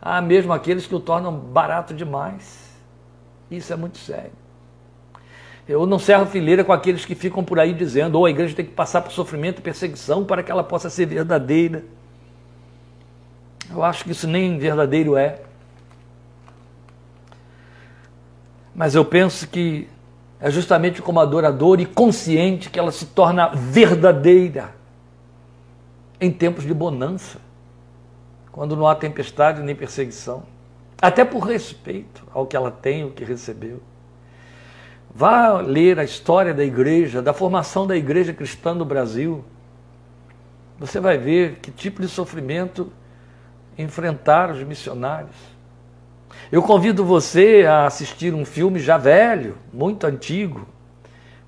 há 0.00 0.22
mesmo 0.22 0.52
aqueles 0.52 0.86
que 0.86 0.94
o 0.94 1.00
tornam 1.00 1.34
barato 1.36 1.92
demais. 1.92 2.70
Isso 3.50 3.72
é 3.72 3.76
muito 3.76 3.98
sério. 3.98 4.30
Eu 5.68 5.84
não 5.84 5.98
cerro 5.98 6.26
fileira 6.26 6.62
com 6.62 6.72
aqueles 6.72 7.04
que 7.04 7.16
ficam 7.16 7.42
por 7.42 7.58
aí 7.58 7.74
dizendo: 7.74 8.14
ou 8.14 8.22
oh, 8.22 8.26
a 8.26 8.30
igreja 8.30 8.54
tem 8.54 8.64
que 8.64 8.72
passar 8.72 9.02
por 9.02 9.10
sofrimento 9.10 9.58
e 9.58 9.62
perseguição 9.62 10.24
para 10.24 10.44
que 10.44 10.50
ela 10.50 10.62
possa 10.62 10.88
ser 10.88 11.06
verdadeira. 11.06 11.84
Eu 13.68 13.82
acho 13.82 14.04
que 14.04 14.12
isso 14.12 14.28
nem 14.28 14.58
verdadeiro 14.58 15.16
é. 15.16 15.42
Mas 18.74 18.94
eu 18.94 19.04
penso 19.04 19.48
que 19.48 19.88
é 20.40 20.50
justamente 20.50 21.02
como 21.02 21.20
adorador 21.20 21.80
e 21.80 21.86
consciente 21.86 22.70
que 22.70 22.78
ela 22.78 22.90
se 22.90 23.06
torna 23.06 23.48
verdadeira 23.48 24.74
em 26.20 26.30
tempos 26.30 26.64
de 26.64 26.72
bonança, 26.72 27.38
quando 28.50 28.76
não 28.76 28.86
há 28.86 28.94
tempestade 28.94 29.62
nem 29.62 29.74
perseguição, 29.74 30.42
até 31.00 31.24
por 31.24 31.40
respeito 31.40 32.26
ao 32.32 32.46
que 32.46 32.56
ela 32.56 32.70
tem, 32.70 33.04
o 33.04 33.10
que 33.10 33.24
recebeu. 33.24 33.80
Vá 35.14 35.60
ler 35.60 35.98
a 35.98 36.04
história 36.04 36.54
da 36.54 36.64
igreja, 36.64 37.20
da 37.20 37.32
formação 37.32 37.86
da 37.86 37.96
igreja 37.96 38.32
cristã 38.32 38.74
no 38.74 38.84
Brasil. 38.84 39.44
Você 40.78 41.00
vai 41.00 41.18
ver 41.18 41.56
que 41.56 41.70
tipo 41.70 42.00
de 42.00 42.08
sofrimento 42.08 42.92
enfrentaram 43.76 44.54
os 44.54 44.62
missionários. 44.62 45.34
Eu 46.52 46.64
convido 46.64 47.04
você 47.04 47.64
a 47.64 47.86
assistir 47.86 48.34
um 48.34 48.44
filme 48.44 48.80
já 48.80 48.98
velho, 48.98 49.56
muito 49.72 50.04
antigo, 50.04 50.66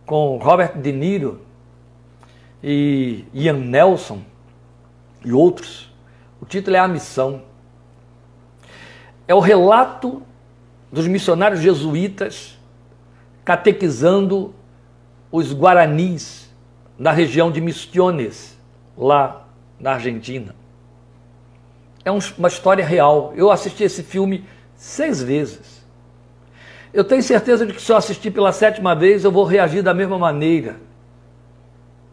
com 0.07 0.37
Robert 0.37 0.79
De 0.79 0.93
Niro 0.93 1.41
e 2.63 3.25
Ian 3.35 3.55
Nelson 3.55 4.23
e 5.25 5.33
outros. 5.33 5.93
O 6.41 6.47
título 6.47 6.77
é 6.77 6.79
A 6.79 6.87
Missão. 6.87 7.43
É 9.27 9.35
o 9.35 9.41
relato 9.41 10.23
dos 10.93 11.09
missionários 11.09 11.61
jesuítas 11.61 12.57
catequizando 13.45 14.55
os 15.33 15.53
guaranis 15.53 16.49
na 16.97 17.11
região 17.11 17.51
de 17.51 17.61
Misiones, 17.61 18.57
lá 18.97 19.49
na 19.81 19.95
Argentina. 19.95 20.55
É 22.05 22.11
uma 22.13 22.47
história 22.47 22.87
real. 22.87 23.33
Eu 23.35 23.51
assisti 23.51 23.83
esse 23.83 24.05
filme 24.05 24.45
seis 24.83 25.23
vezes. 25.23 25.87
Eu 26.93 27.05
tenho 27.05 27.23
certeza 27.23 27.65
de 27.65 27.73
que 27.73 27.81
se 27.81 27.93
eu 27.93 27.97
assistir 27.97 28.33
pela 28.33 28.51
sétima 28.51 28.97
vez, 28.97 29.23
eu 29.23 29.31
vou 29.31 29.45
reagir 29.45 29.81
da 29.81 29.95
mesma 29.95 30.19
maneira. 30.19 30.77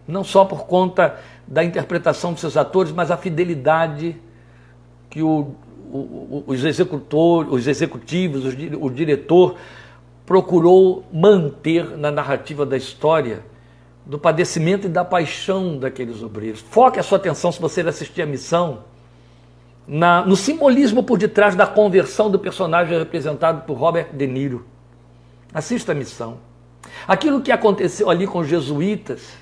Não 0.08 0.24
só 0.24 0.46
por 0.46 0.68
conta 0.68 1.20
da 1.48 1.64
interpretação 1.64 2.32
dos 2.32 2.42
seus 2.42 2.56
atores, 2.56 2.92
mas 2.92 3.10
a 3.10 3.18
fidelidade 3.18 4.16
que 5.10 5.24
o, 5.24 5.56
o, 5.92 6.44
os, 6.46 6.64
executores, 6.64 7.52
os 7.52 7.68
executivos, 7.68 8.46
o 8.80 8.90
diretor 8.92 9.56
procurou 10.24 11.04
manter 11.12 11.98
na 11.98 12.12
narrativa 12.12 12.68
da 12.68 12.78
história 12.78 13.44
do 14.06 14.20
padecimento 14.20 14.86
e 14.86 14.90
da 14.90 15.04
paixão 15.04 15.76
daqueles 15.80 16.22
obreiros. 16.22 16.62
Foque 16.62 17.00
a 17.00 17.04
sua 17.04 17.18
atenção, 17.18 17.52
se 17.52 17.60
você 17.60 17.82
assistir 17.82 18.22
a 18.22 18.28
missão, 18.28 18.84
na, 19.90 20.24
no 20.24 20.36
simbolismo 20.36 21.02
por 21.02 21.18
detrás 21.18 21.56
da 21.56 21.66
conversão 21.66 22.30
do 22.30 22.38
personagem 22.38 22.98
representado 23.00 23.64
por 23.64 23.76
Robert 23.76 24.10
De 24.14 24.28
Niro. 24.28 24.68
Assista 25.52 25.94
a 25.94 25.96
missão. 25.96 26.38
Aquilo 27.08 27.42
que 27.42 27.52
aconteceu 27.52 28.08
ali 28.08 28.28
com 28.28 28.40
os 28.40 28.48
jesuítas 28.48 29.34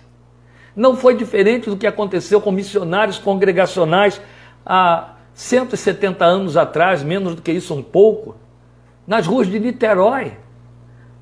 não 0.74 0.96
foi 0.96 1.18
diferente 1.18 1.70
do 1.70 1.76
que 1.76 1.86
aconteceu 1.86 2.40
com 2.40 2.50
missionários 2.50 3.20
congregacionais 3.20 4.22
há 4.66 5.16
170 5.34 6.24
anos 6.24 6.56
atrás, 6.56 7.04
menos 7.04 7.36
do 7.36 7.42
que 7.42 7.52
isso 7.52 7.74
um 7.74 7.84
pouco, 7.84 8.38
nas 9.06 9.28
ruas 9.28 9.48
de 9.48 9.60
Niterói, 9.60 10.38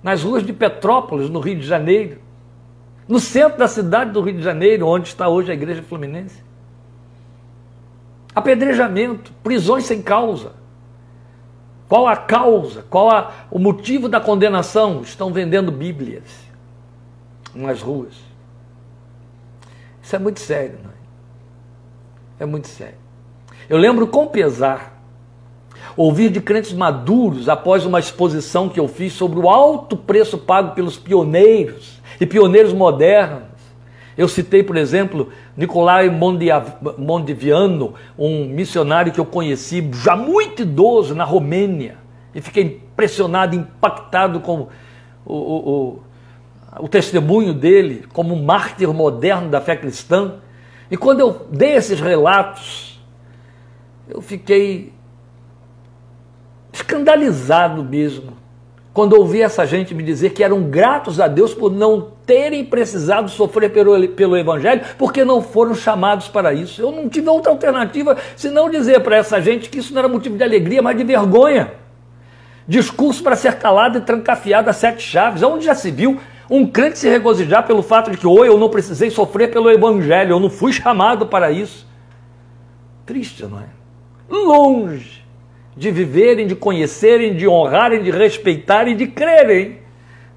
nas 0.03 0.21
ruas 0.21 0.45
de 0.45 0.53
Petrópolis, 0.53 1.31
no 1.31 1.39
Rio 1.39 1.55
de 1.55 1.65
Janeiro, 1.65 2.19
no 3.07 3.19
centro 3.19 3.57
da 3.57 3.67
cidade 3.67 4.11
do 4.11 4.21
Rio 4.21 4.35
de 4.35 4.43
Janeiro, 4.43 4.87
onde 4.87 5.07
está 5.07 5.27
hoje 5.27 5.49
a 5.51 5.55
Igreja 5.55 5.81
Fluminense. 5.81 6.44
Apedrejamento, 8.35 9.31
prisões 9.41 9.85
sem 9.85 10.01
causa. 10.01 10.51
Qual 11.87 12.07
a 12.07 12.17
causa? 12.17 12.83
Qual 12.89 13.09
a, 13.09 13.31
o 13.49 13.57
motivo 13.57 14.09
da 14.09 14.19
condenação? 14.19 15.01
Estão 15.01 15.31
vendendo 15.31 15.71
Bíblias 15.71 16.23
nas 17.53 17.81
ruas. 17.81 18.13
Isso 20.01 20.15
é 20.15 20.19
muito 20.19 20.39
sério, 20.39 20.77
não 20.83 20.89
é? 20.89 20.93
É 22.41 22.45
muito 22.45 22.67
sério. 22.67 22.97
Eu 23.69 23.77
lembro 23.77 24.05
com 24.07 24.27
pesar 24.27 24.95
ouvir 25.95 26.29
de 26.29 26.41
crentes 26.41 26.73
maduros 26.73 27.47
após 27.47 27.85
uma 27.85 27.99
exposição 27.99 28.67
que 28.67 28.79
eu 28.79 28.87
fiz 28.87 29.13
sobre 29.13 29.39
o 29.39 29.49
alto 29.49 29.95
preço 29.95 30.37
pago 30.37 30.75
pelos 30.75 30.97
pioneiros 30.97 32.01
e 32.19 32.25
pioneiros 32.25 32.73
modernos. 32.73 33.54
Eu 34.17 34.27
citei, 34.27 34.63
por 34.63 34.77
exemplo, 34.77 35.29
Nicolai 35.57 36.09
Mondiviano, 36.97 37.93
um 38.17 38.45
missionário 38.45 39.11
que 39.11 39.19
eu 39.19 39.25
conheci 39.25 39.89
já 40.03 40.15
muito 40.15 40.61
idoso 40.61 41.13
na 41.13 41.23
Romênia, 41.23 41.97
e 42.33 42.41
fiquei 42.41 42.63
impressionado, 42.63 43.55
impactado 43.55 44.39
com 44.39 44.67
o, 45.25 45.33
o, 45.33 45.69
o 45.69 46.03
o 46.79 46.87
testemunho 46.87 47.53
dele 47.53 48.05
como 48.13 48.33
um 48.33 48.43
mártir 48.43 48.91
moderno 48.93 49.49
da 49.49 49.61
fé 49.61 49.75
cristã. 49.75 50.35
E 50.89 50.97
quando 50.97 51.19
eu 51.21 51.47
dei 51.51 51.75
esses 51.75 51.99
relatos, 51.99 53.01
eu 54.07 54.21
fiquei 54.21 54.93
escandalizado 56.71 57.83
mesmo. 57.83 58.33
Quando 58.95 59.11
ouvi 59.11 59.41
essa 59.41 59.65
gente 59.65 59.93
me 59.93 60.01
dizer 60.01 60.29
que 60.29 60.41
eram 60.41 60.63
gratos 60.63 61.19
a 61.19 61.27
Deus 61.27 61.53
por 61.53 61.69
não 61.69 62.11
terem 62.25 62.63
precisado 62.63 63.29
sofrer 63.29 63.69
pelo, 63.69 64.07
pelo 64.07 64.37
Evangelho, 64.37 64.83
porque 64.97 65.25
não 65.25 65.41
foram 65.41 65.75
chamados 65.75 66.29
para 66.29 66.53
isso. 66.53 66.81
Eu 66.81 66.93
não 66.93 67.09
tive 67.09 67.27
outra 67.27 67.51
alternativa 67.51 68.15
senão 68.37 68.69
dizer 68.69 69.01
para 69.01 69.17
essa 69.17 69.41
gente 69.41 69.69
que 69.69 69.79
isso 69.79 69.93
não 69.93 69.99
era 69.99 70.07
motivo 70.07 70.37
de 70.37 70.43
alegria, 70.45 70.81
mas 70.81 70.97
de 70.97 71.03
vergonha. 71.03 71.73
Discurso 72.65 73.21
para 73.21 73.35
ser 73.35 73.55
calado 73.55 73.97
e 73.97 74.01
trancafiado 74.01 74.69
a 74.69 74.73
sete 74.73 75.03
chaves. 75.03 75.43
Onde 75.43 75.65
já 75.65 75.75
se 75.75 75.91
viu 75.91 76.17
um 76.49 76.65
crente 76.65 76.97
se 76.97 77.09
regozijar 77.09 77.67
pelo 77.67 77.83
fato 77.83 78.11
de 78.11 78.15
que, 78.15 78.25
oi, 78.25 78.47
eu 78.47 78.57
não 78.57 78.69
precisei 78.69 79.09
sofrer 79.09 79.51
pelo 79.51 79.69
Evangelho, 79.69 80.31
eu 80.35 80.39
não 80.39 80.49
fui 80.49 80.71
chamado 80.71 81.25
para 81.27 81.51
isso. 81.51 81.85
Triste, 83.05 83.43
não 83.45 83.59
é? 83.59 83.65
Longe 84.29 85.24
de 85.75 85.91
viverem, 85.91 86.47
de 86.47 86.55
conhecerem, 86.55 87.35
de 87.35 87.47
honrarem, 87.47 88.01
de 88.01 88.11
respeitarem, 88.11 88.95
de 88.95 89.07
crerem 89.07 89.79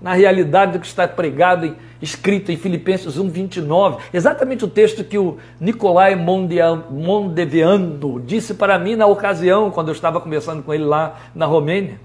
na 0.01 0.13
realidade 0.13 0.73
do 0.73 0.81
que 0.81 0.87
está 0.87 1.09
pregado 1.09 1.67
e 1.67 1.75
escrito 2.01 2.53
em 2.53 2.57
Filipenses 2.57 3.19
1:29, 3.19 3.99
exatamente 4.13 4.65
o 4.65 4.69
texto 4.69 5.03
que 5.03 5.19
o 5.19 5.39
Nicolai 5.61 6.15
Mondeviano 6.15 8.21
disse 8.25 8.55
para 8.55 8.79
mim 8.79 8.95
na 8.95 9.07
ocasião 9.07 9.71
quando 9.71 9.89
eu 9.89 9.95
estava 9.95 10.21
conversando 10.21 10.63
com 10.63 10.73
ele 10.73 10.85
lá 10.85 11.17
na 11.35 11.47
Romênia. 11.47 11.99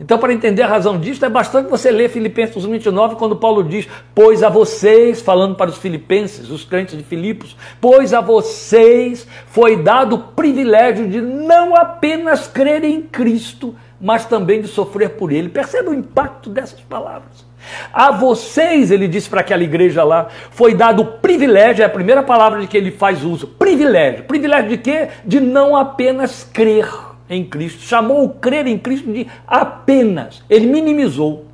Então, 0.00 0.16
para 0.16 0.32
entender 0.32 0.62
a 0.62 0.68
razão 0.68 0.98
disso, 0.98 1.24
é 1.24 1.28
bastante 1.28 1.68
você 1.68 1.90
ler 1.90 2.08
Filipenses 2.08 2.64
1,29, 2.64 3.16
quando 3.16 3.34
Paulo 3.34 3.64
diz: 3.64 3.88
Pois 4.14 4.44
a 4.44 4.48
vocês, 4.48 5.20
falando 5.20 5.56
para 5.56 5.70
os 5.70 5.76
filipenses, 5.76 6.50
os 6.50 6.64
crentes 6.64 6.96
de 6.96 7.02
Filipos, 7.02 7.56
pois 7.80 8.14
a 8.14 8.20
vocês 8.20 9.26
foi 9.48 9.82
dado 9.82 10.14
o 10.14 10.18
privilégio 10.18 11.08
de 11.08 11.20
não 11.20 11.74
apenas 11.74 12.46
crer 12.46 12.84
em 12.84 13.02
Cristo, 13.02 13.74
mas 14.00 14.24
também 14.24 14.62
de 14.62 14.68
sofrer 14.68 15.10
por 15.10 15.32
Ele. 15.32 15.48
Perceba 15.48 15.90
o 15.90 15.94
impacto 15.94 16.48
dessas 16.48 16.80
palavras. 16.80 17.48
A 17.92 18.12
vocês, 18.12 18.90
ele 18.90 19.08
disse 19.08 19.28
para 19.28 19.40
aquela 19.40 19.62
igreja 19.62 20.02
lá, 20.02 20.28
foi 20.52 20.74
dado 20.74 21.02
o 21.02 21.06
privilégio, 21.06 21.82
é 21.82 21.86
a 21.86 21.90
primeira 21.90 22.22
palavra 22.22 22.60
de 22.60 22.68
que 22.68 22.76
ele 22.76 22.92
faz 22.92 23.24
uso: 23.24 23.48
privilégio. 23.48 24.24
Privilégio 24.24 24.70
de 24.70 24.78
quê? 24.78 25.08
De 25.24 25.40
não 25.40 25.76
apenas 25.76 26.44
crer 26.44 26.88
em 27.28 27.44
Cristo, 27.44 27.82
chamou 27.82 28.24
o 28.24 28.30
crer 28.30 28.66
em 28.66 28.78
Cristo 28.78 29.12
de 29.12 29.26
apenas, 29.46 30.42
ele 30.48 30.66
minimizou. 30.66 31.46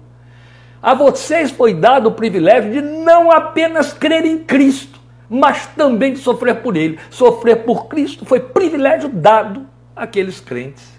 A 0.82 0.92
vocês 0.94 1.50
foi 1.50 1.72
dado 1.72 2.08
o 2.08 2.12
privilégio 2.12 2.70
de 2.70 2.80
não 2.82 3.30
apenas 3.30 3.92
crer 3.92 4.24
em 4.24 4.38
Cristo, 4.38 5.00
mas 5.30 5.66
também 5.68 6.12
de 6.12 6.18
sofrer 6.18 6.56
por 6.56 6.76
Ele. 6.76 6.98
Sofrer 7.08 7.64
por 7.64 7.86
Cristo 7.86 8.26
foi 8.26 8.38
privilégio 8.38 9.08
dado 9.08 9.66
àqueles 9.96 10.40
crentes. 10.40 10.92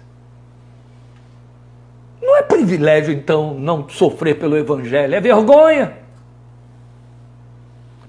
Não 2.20 2.36
é 2.36 2.42
privilégio, 2.42 3.14
então, 3.14 3.54
não 3.54 3.88
sofrer 3.88 4.36
pelo 4.36 4.56
Evangelho, 4.56 5.14
é 5.14 5.20
vergonha. 5.20 5.92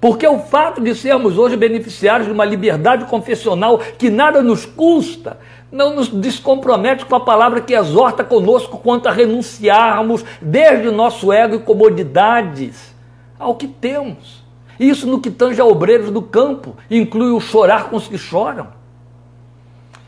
Porque 0.01 0.27
o 0.27 0.39
fato 0.39 0.81
de 0.81 0.95
sermos 0.95 1.37
hoje 1.37 1.55
beneficiários 1.55 2.27
de 2.27 2.33
uma 2.33 2.45
liberdade 2.45 3.05
confessional 3.05 3.77
que 3.77 4.09
nada 4.09 4.41
nos 4.41 4.65
custa, 4.65 5.37
não 5.71 5.95
nos 5.95 6.07
descompromete 6.07 7.05
com 7.05 7.15
a 7.15 7.19
palavra 7.19 7.61
que 7.61 7.73
exorta 7.73 8.23
conosco 8.23 8.77
quanto 8.77 9.07
a 9.07 9.11
renunciarmos 9.11 10.23
desde 10.41 10.87
o 10.87 10.91
nosso 10.91 11.31
ego 11.31 11.55
e 11.55 11.59
comodidades 11.59 12.95
ao 13.37 13.55
que 13.55 13.67
temos. 13.67 14.43
Isso 14.79 15.07
no 15.07 15.19
que 15.19 15.29
tange 15.29 15.59
a 15.59 15.65
obreiros 15.65 16.11
do 16.11 16.21
campo, 16.21 16.75
inclui 16.89 17.31
o 17.31 17.39
chorar 17.39 17.89
com 17.89 17.97
os 17.97 18.07
que 18.07 18.17
choram. 18.17 18.67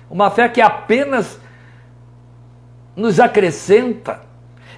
Uma 0.10 0.30
fé 0.30 0.48
que 0.48 0.62
apenas 0.62 1.40
nos 2.96 3.20
acrescenta 3.20 4.22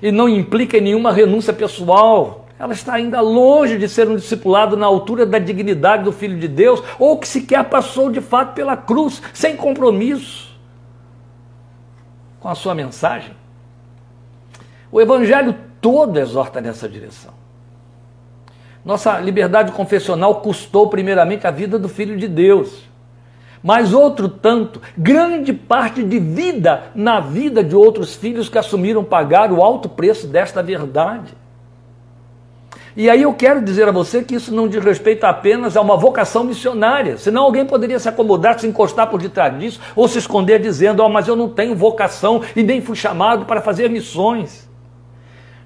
e 0.02 0.12
não 0.12 0.28
implica 0.28 0.78
em 0.78 0.82
nenhuma 0.82 1.12
renúncia 1.12 1.54
pessoal. 1.54 2.48
Ela 2.58 2.74
está 2.74 2.94
ainda 2.94 3.22
longe 3.22 3.78
de 3.78 3.88
ser 3.88 4.08
um 4.08 4.16
discipulado 4.16 4.76
na 4.78 4.86
altura 4.86 5.26
da 5.26 5.40
dignidade 5.40 6.04
do 6.04 6.12
Filho 6.12 6.38
de 6.40 6.48
Deus, 6.48 6.82
ou 6.98 7.18
que 7.18 7.28
sequer 7.28 7.64
passou 7.66 8.10
de 8.10 8.22
fato 8.22 8.54
pela 8.54 8.78
cruz, 8.78 9.22
sem 9.34 9.56
compromisso 9.56 10.51
com 12.42 12.50
a 12.50 12.56
sua 12.56 12.76
mensagem. 12.76 13.34
O 14.92 15.00
Evangelho 15.00 15.56
todo 15.80 16.20
exorta 16.20 16.60
nessa 16.60 16.90
direção. 16.90 17.32
Nossa 18.84 19.20
liberdade 19.20 19.72
confessional 19.72 20.42
custou 20.42 20.90
primeiramente 20.90 21.46
a 21.46 21.52
vida 21.52 21.78
do 21.78 21.88
Filho 21.88 22.18
de 22.18 22.28
Deus. 22.28 22.90
Mas 23.64 23.94
outro 23.94 24.28
tanto, 24.28 24.82
grande 24.98 25.54
parte 25.54 26.04
de 26.04 26.18
vida 26.18 26.86
na 26.96 27.20
vida 27.20 27.64
de 27.64 27.76
outros 27.76 28.16
filhos 28.16 28.50
que 28.50 28.58
assumiram 28.58 29.04
pagar 29.04 29.52
o 29.52 29.62
alto 29.62 29.88
preço 29.88 30.26
desta 30.26 30.64
verdade. 30.64 31.34
E 32.96 33.10
aí 33.10 33.22
eu 33.22 33.34
quero 33.34 33.62
dizer 33.62 33.88
a 33.88 33.92
você 33.92 34.22
que 34.22 34.36
isso 34.36 34.54
não 34.54 34.68
diz 34.68 34.84
respeito 34.84 35.24
apenas 35.24 35.78
a 35.78 35.82
uma 35.82 35.96
vocação 35.96 36.44
missionária, 36.44 37.18
senão 37.18 37.44
alguém 37.44 37.66
poderia 37.66 37.98
se 37.98 38.10
acomodar, 38.10 38.60
se 38.60 38.68
encostar 38.68 39.08
por 39.08 39.22
detrás 39.22 39.58
disso, 39.58 39.80
ou 39.96 40.08
se 40.10 40.18
esconder 40.18 40.60
dizendo, 40.60 41.02
oh, 41.02 41.08
mas 41.08 41.28
eu 41.28 41.36
não 41.36 41.48
tenho 41.48 41.74
vocação 41.74 42.42
e 42.54 42.62
nem 42.64 42.82
fui 42.82 42.96
chamado 42.96 43.46
para 43.46 43.62
fazer 43.62 43.90
missões. 43.90 44.70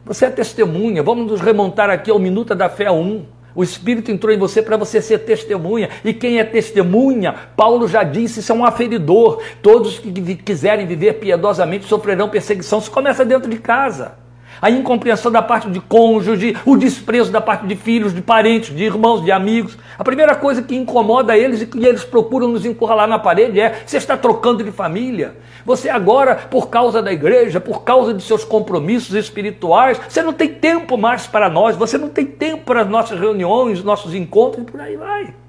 Você 0.06 0.26
é 0.26 0.30
testemunha. 0.30 1.02
Vamos 1.02 1.26
nos 1.26 1.42
remontar 1.42 1.90
aqui 1.90 2.12
ao 2.12 2.20
Minuta 2.20 2.54
da 2.54 2.70
Fé 2.70 2.92
1. 2.92 3.26
O 3.56 3.64
Espírito 3.64 4.12
entrou 4.12 4.32
em 4.32 4.38
você 4.38 4.62
para 4.62 4.78
você 4.78 5.02
ser 5.02 5.20
testemunha. 5.20 5.90
E 6.04 6.14
quem 6.14 6.38
é 6.38 6.44
testemunha, 6.44 7.34
Paulo 7.56 7.88
já 7.88 8.04
disse, 8.04 8.42
isso 8.42 8.52
é 8.52 8.56
um 8.56 8.64
aferidor. 8.64 9.42
Todos 9.64 9.98
que 9.98 10.12
quiserem 10.36 10.86
viver 10.86 11.14
piedosamente 11.14 11.86
sofrerão 11.86 12.30
perseguição. 12.30 12.78
Isso 12.78 12.92
começa 12.92 13.26
dentro 13.26 13.50
de 13.50 13.58
casa 13.58 14.25
a 14.62 14.70
incompreensão 14.70 15.32
da 15.32 15.42
parte 15.42 15.70
de 15.70 15.80
cônjuge, 15.80 16.58
o 16.66 16.76
desprezo 16.78 17.32
da 17.32 17.42
parte 17.42 17.66
de 17.66 17.76
filhos, 17.76 18.14
de 18.14 18.22
parentes, 18.22 18.76
de 18.76 18.84
irmãos, 18.84 19.24
de 19.24 19.32
amigos. 19.32 19.78
A 19.98 20.04
primeira 20.04 20.36
coisa 20.36 20.62
que 20.62 20.76
incomoda 20.76 21.38
eles 21.38 21.62
e 21.62 21.66
que 21.66 21.84
eles 21.86 22.04
procuram 22.04 22.48
nos 22.48 22.66
encurralar 22.66 23.08
na 23.08 23.20
parede 23.20 23.60
é: 23.60 23.82
você 23.86 23.98
está 23.98 24.18
trocando 24.18 24.64
de 24.64 24.72
família. 24.72 25.36
Você 25.66 25.90
agora, 25.90 26.36
por 26.36 26.70
causa 26.70 27.02
da 27.02 27.12
igreja, 27.12 27.60
por 27.60 27.84
causa 27.84 28.14
de 28.14 28.22
seus 28.22 28.44
compromissos 28.44 29.16
espirituais, 29.16 30.00
você 30.08 30.22
não 30.22 30.34
tem 30.34 30.48
tempo 30.48 30.98
mais 30.98 31.26
para 31.26 31.50
nós, 31.50 31.76
você 31.76 31.98
não 31.98 32.10
tem 32.10 32.26
tempo 32.26 32.66
para 32.66 32.82
as 32.82 32.88
nossas 32.88 33.20
reuniões, 33.20 33.84
nossos 33.84 34.14
encontros, 34.14 34.64
e 34.64 34.72
por 34.72 34.80
aí 34.80 34.96
vai. 34.96 35.45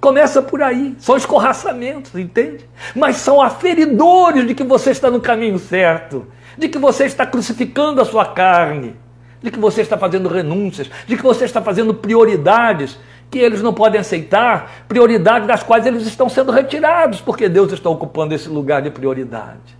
Começa 0.00 0.42
por 0.42 0.62
aí, 0.62 0.94
são 0.98 1.16
escorraçamentos, 1.16 2.14
entende? 2.14 2.68
Mas 2.94 3.16
são 3.16 3.40
aferidores 3.40 4.46
de 4.46 4.54
que 4.54 4.62
você 4.62 4.90
está 4.90 5.10
no 5.10 5.20
caminho 5.20 5.58
certo 5.58 6.26
de 6.56 6.68
que 6.68 6.78
você 6.78 7.04
está 7.04 7.26
crucificando 7.26 8.00
a 8.00 8.04
sua 8.04 8.24
carne, 8.24 8.96
de 9.42 9.50
que 9.50 9.58
você 9.58 9.82
está 9.82 9.98
fazendo 9.98 10.28
renúncias, 10.28 10.90
de 11.06 11.16
que 11.16 11.22
você 11.22 11.44
está 11.44 11.60
fazendo 11.60 11.94
prioridades 11.94 12.98
que 13.30 13.38
eles 13.38 13.60
não 13.60 13.74
podem 13.74 14.00
aceitar, 14.00 14.84
prioridades 14.88 15.48
das 15.48 15.62
quais 15.62 15.84
eles 15.84 16.06
estão 16.06 16.28
sendo 16.28 16.52
retirados, 16.52 17.20
porque 17.20 17.48
Deus 17.48 17.72
está 17.72 17.90
ocupando 17.90 18.34
esse 18.34 18.48
lugar 18.48 18.80
de 18.80 18.90
prioridade. 18.90 19.76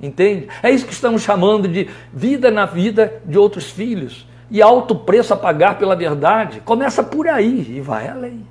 Entende? 0.00 0.48
É 0.62 0.70
isso 0.70 0.86
que 0.86 0.92
estamos 0.92 1.22
chamando 1.22 1.66
de 1.66 1.88
vida 2.12 2.50
na 2.50 2.66
vida 2.66 3.20
de 3.24 3.38
outros 3.38 3.70
filhos. 3.70 4.28
E 4.50 4.62
alto 4.62 4.94
preço 4.94 5.34
a 5.34 5.36
pagar 5.36 5.78
pela 5.78 5.94
verdade. 5.94 6.60
Começa 6.60 7.02
por 7.02 7.28
aí 7.28 7.76
e 7.76 7.80
vai 7.80 8.08
além. 8.08 8.46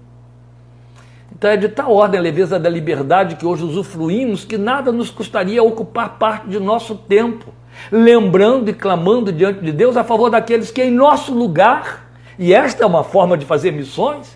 Então 1.38 1.52
é 1.52 1.58
de 1.58 1.70
tal 1.70 1.94
ordem 1.94 2.20
a 2.20 2.24
leveza 2.24 2.60
da 2.60 2.68
liberdade 2.68 3.36
que 3.36 3.46
hoje 3.46 3.64
usufruímos 3.64 4.44
que 4.44 4.58
nada 4.58 4.92
nos 4.92 5.12
custaria 5.12 5.62
ocupar 5.62 6.18
parte 6.18 6.50
de 6.50 6.60
nosso 6.60 6.96
tempo 6.96 7.54
lembrando 7.92 8.70
e 8.70 8.74
clamando 8.74 9.32
diante 9.32 9.62
de 9.62 9.72
Deus 9.72 9.96
a 9.96 10.04
favor 10.04 10.32
daqueles 10.32 10.72
que 10.72 10.84
em 10.84 10.90
nosso 10.90 11.32
lugar, 11.32 12.08
e 12.40 12.56
esta 12.56 12.84
é 12.84 12.88
uma 12.88 13.04
forma 13.04 13.38
de 13.38 13.46
fazer 13.46 13.72
missões, 13.72 14.36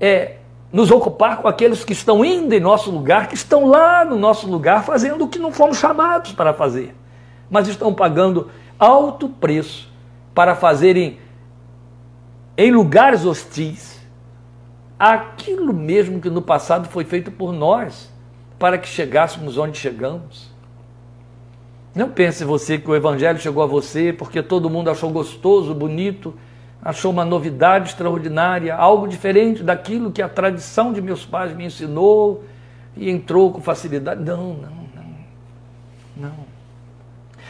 é 0.00 0.36
nos 0.72 0.90
ocupar 0.90 1.42
com 1.42 1.48
aqueles 1.48 1.84
que 1.84 1.92
estão 1.92 2.24
indo 2.24 2.54
em 2.54 2.60
nosso 2.60 2.90
lugar, 2.90 3.28
que 3.28 3.34
estão 3.34 3.66
lá 3.66 4.02
no 4.02 4.16
nosso 4.16 4.50
lugar 4.50 4.84
fazendo 4.84 5.24
o 5.24 5.28
que 5.28 5.38
não 5.38 5.52
fomos 5.52 5.76
chamados 5.76 6.32
para 6.32 6.54
fazer, 6.54 6.94
mas 7.50 7.68
estão 7.68 7.92
pagando 7.92 8.50
alto 8.78 9.28
preço 9.28 9.92
para 10.34 10.54
fazerem 10.54 11.18
em 12.56 12.72
lugares 12.72 13.26
hostis 13.26 13.97
aquilo 14.98 15.72
mesmo 15.72 16.20
que 16.20 16.28
no 16.28 16.42
passado 16.42 16.88
foi 16.88 17.04
feito 17.04 17.30
por 17.30 17.52
nós, 17.52 18.10
para 18.58 18.76
que 18.76 18.88
chegássemos 18.88 19.56
onde 19.56 19.78
chegamos. 19.78 20.50
Não 21.94 22.10
pense 22.10 22.44
você 22.44 22.78
que 22.78 22.90
o 22.90 22.94
Evangelho 22.94 23.38
chegou 23.38 23.62
a 23.62 23.66
você 23.66 24.12
porque 24.12 24.42
todo 24.42 24.70
mundo 24.70 24.90
achou 24.90 25.10
gostoso, 25.10 25.74
bonito, 25.74 26.34
achou 26.82 27.10
uma 27.10 27.24
novidade 27.24 27.90
extraordinária, 27.90 28.74
algo 28.74 29.08
diferente 29.08 29.62
daquilo 29.62 30.12
que 30.12 30.22
a 30.22 30.28
tradição 30.28 30.92
de 30.92 31.00
meus 31.00 31.24
pais 31.24 31.54
me 31.54 31.64
ensinou 31.64 32.44
e 32.96 33.10
entrou 33.10 33.52
com 33.52 33.60
facilidade. 33.60 34.22
Não, 34.22 34.54
não, 34.54 34.88
não. 34.94 36.28
Não. 36.28 36.34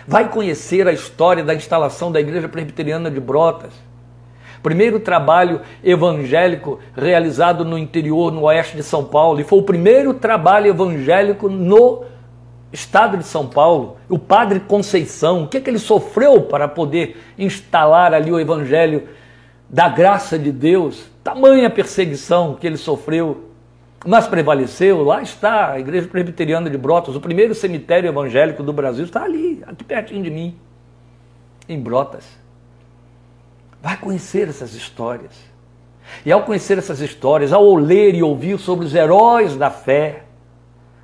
Vai 0.06 0.30
conhecer 0.30 0.88
a 0.88 0.92
história 0.92 1.44
da 1.44 1.54
instalação 1.54 2.10
da 2.10 2.20
Igreja 2.20 2.48
Presbiteriana 2.48 3.10
de 3.10 3.20
Brotas. 3.20 3.72
Primeiro 4.62 5.00
trabalho 5.00 5.60
evangélico 5.82 6.78
realizado 6.94 7.64
no 7.64 7.78
interior, 7.78 8.32
no 8.32 8.42
oeste 8.42 8.76
de 8.76 8.82
São 8.82 9.04
Paulo, 9.04 9.40
e 9.40 9.44
foi 9.44 9.58
o 9.58 9.62
primeiro 9.62 10.14
trabalho 10.14 10.68
evangélico 10.68 11.48
no 11.48 12.04
Estado 12.72 13.16
de 13.16 13.24
São 13.24 13.46
Paulo, 13.46 13.96
o 14.08 14.18
padre 14.18 14.60
Conceição, 14.60 15.44
o 15.44 15.48
que, 15.48 15.56
é 15.56 15.60
que 15.60 15.70
ele 15.70 15.78
sofreu 15.78 16.42
para 16.42 16.68
poder 16.68 17.16
instalar 17.38 18.12
ali 18.12 18.30
o 18.30 18.38
evangelho 18.38 19.08
da 19.68 19.88
graça 19.88 20.38
de 20.38 20.52
Deus, 20.52 21.06
tamanha 21.24 21.70
perseguição 21.70 22.54
que 22.54 22.66
ele 22.66 22.76
sofreu, 22.76 23.48
mas 24.06 24.26
prevaleceu. 24.26 25.02
Lá 25.02 25.22
está 25.22 25.72
a 25.72 25.80
Igreja 25.80 26.08
Presbiteriana 26.08 26.68
de 26.68 26.78
Brotas, 26.78 27.16
o 27.16 27.20
primeiro 27.20 27.54
cemitério 27.54 28.08
evangélico 28.08 28.62
do 28.62 28.72
Brasil, 28.72 29.04
está 29.04 29.22
ali, 29.24 29.62
aqui 29.66 29.84
pertinho 29.84 30.22
de 30.22 30.30
mim, 30.30 30.56
em 31.68 31.80
Brotas. 31.80 32.24
Vai 33.82 33.96
conhecer 33.96 34.48
essas 34.48 34.74
histórias. 34.74 35.32
E 36.24 36.32
ao 36.32 36.42
conhecer 36.42 36.78
essas 36.78 37.00
histórias, 37.00 37.52
ao 37.52 37.74
ler 37.74 38.14
e 38.14 38.22
ouvir 38.22 38.58
sobre 38.58 38.86
os 38.86 38.94
heróis 38.94 39.56
da 39.56 39.70
fé, 39.70 40.24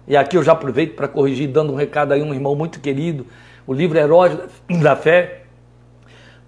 e 0.06 0.16
aqui 0.16 0.36
eu 0.36 0.42
já 0.42 0.52
aproveito 0.52 0.94
para 0.94 1.08
corrigir, 1.08 1.48
dando 1.48 1.72
um 1.72 1.76
recado 1.76 2.12
aí 2.12 2.20
a 2.20 2.24
um 2.24 2.34
irmão 2.34 2.54
muito 2.54 2.78
querido. 2.80 3.26
O 3.66 3.72
livro 3.72 3.98
Heróis 3.98 4.36
da 4.82 4.94
Fé 4.94 5.44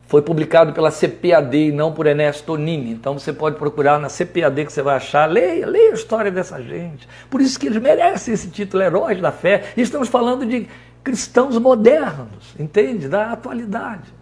foi 0.06 0.20
publicado 0.20 0.74
pela 0.74 0.90
CPAD 0.90 1.56
e 1.56 1.72
não 1.72 1.90
por 1.92 2.06
Ernesto 2.06 2.44
Tonini. 2.44 2.92
Então 2.92 3.18
você 3.18 3.32
pode 3.32 3.56
procurar 3.56 3.98
na 3.98 4.08
CPAD 4.08 4.66
que 4.66 4.72
você 4.72 4.82
vai 4.82 4.96
achar. 4.96 5.26
Leia, 5.26 5.66
leia 5.66 5.90
a 5.92 5.94
história 5.94 6.30
dessa 6.30 6.62
gente. 6.62 7.08
Por 7.30 7.40
isso 7.40 7.58
que 7.58 7.66
eles 7.66 7.80
merecem 7.80 8.34
esse 8.34 8.50
título, 8.50 8.82
Heróis 8.82 9.20
da 9.20 9.32
Fé. 9.32 9.64
E 9.74 9.80
estamos 9.80 10.08
falando 10.08 10.44
de 10.44 10.68
cristãos 11.02 11.56
modernos, 11.56 12.54
entende? 12.58 13.08
Da 13.08 13.32
atualidade. 13.32 14.15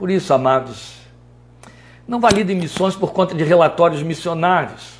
Por 0.00 0.10
isso, 0.10 0.32
amados, 0.32 0.94
não 2.08 2.20
validem 2.20 2.56
missões 2.56 2.96
por 2.96 3.12
conta 3.12 3.34
de 3.34 3.44
relatórios 3.44 4.02
missionários. 4.02 4.94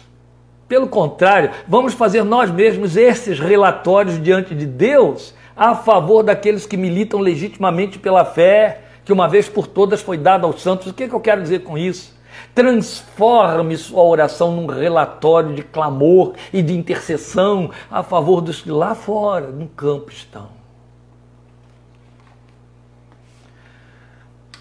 Pelo 0.69 0.89
contrário, 0.89 1.53
vamos 1.67 1.95
fazer 1.95 2.23
nós 2.23 2.51
mesmos 2.51 2.99
esses 2.99 3.41
relatórios 3.41 4.23
diante 4.23 4.55
de 4.55 4.67
Deus 4.67 5.33
a 5.57 5.75
favor 5.75 6.23
daqueles 6.23 6.67
que 6.67 6.77
militam 6.77 7.19
legitimamente 7.19 7.99
pela 7.99 8.27
fé, 8.27 8.83
que 9.03 9.11
uma 9.11 9.27
vez 9.27 9.49
por 9.49 9.67
todas 9.67 10.03
foi 10.03 10.19
dada 10.19 10.47
aos 10.47 10.61
santos. 10.61 10.89
O 10.89 10.93
que, 10.93 11.05
é 11.05 11.09
que 11.09 11.15
eu 11.15 11.21
quero 11.21 11.41
dizer 11.41 11.61
com 11.61 11.79
isso? 11.79 12.15
Transforme 12.55 13.79
sua 13.79 14.03
oração 14.03 14.55
num 14.55 14.67
relatório 14.67 15.55
de 15.55 15.63
clamor 15.63 16.35
e 16.53 16.61
de 16.61 16.77
intercessão 16.77 17.71
a 17.91 18.03
favor 18.03 18.43
dos 18.43 18.61
que 18.61 18.71
lá 18.71 18.95
fora, 18.95 19.47
no 19.47 19.67
campo, 19.67 20.11
estão. 20.11 20.60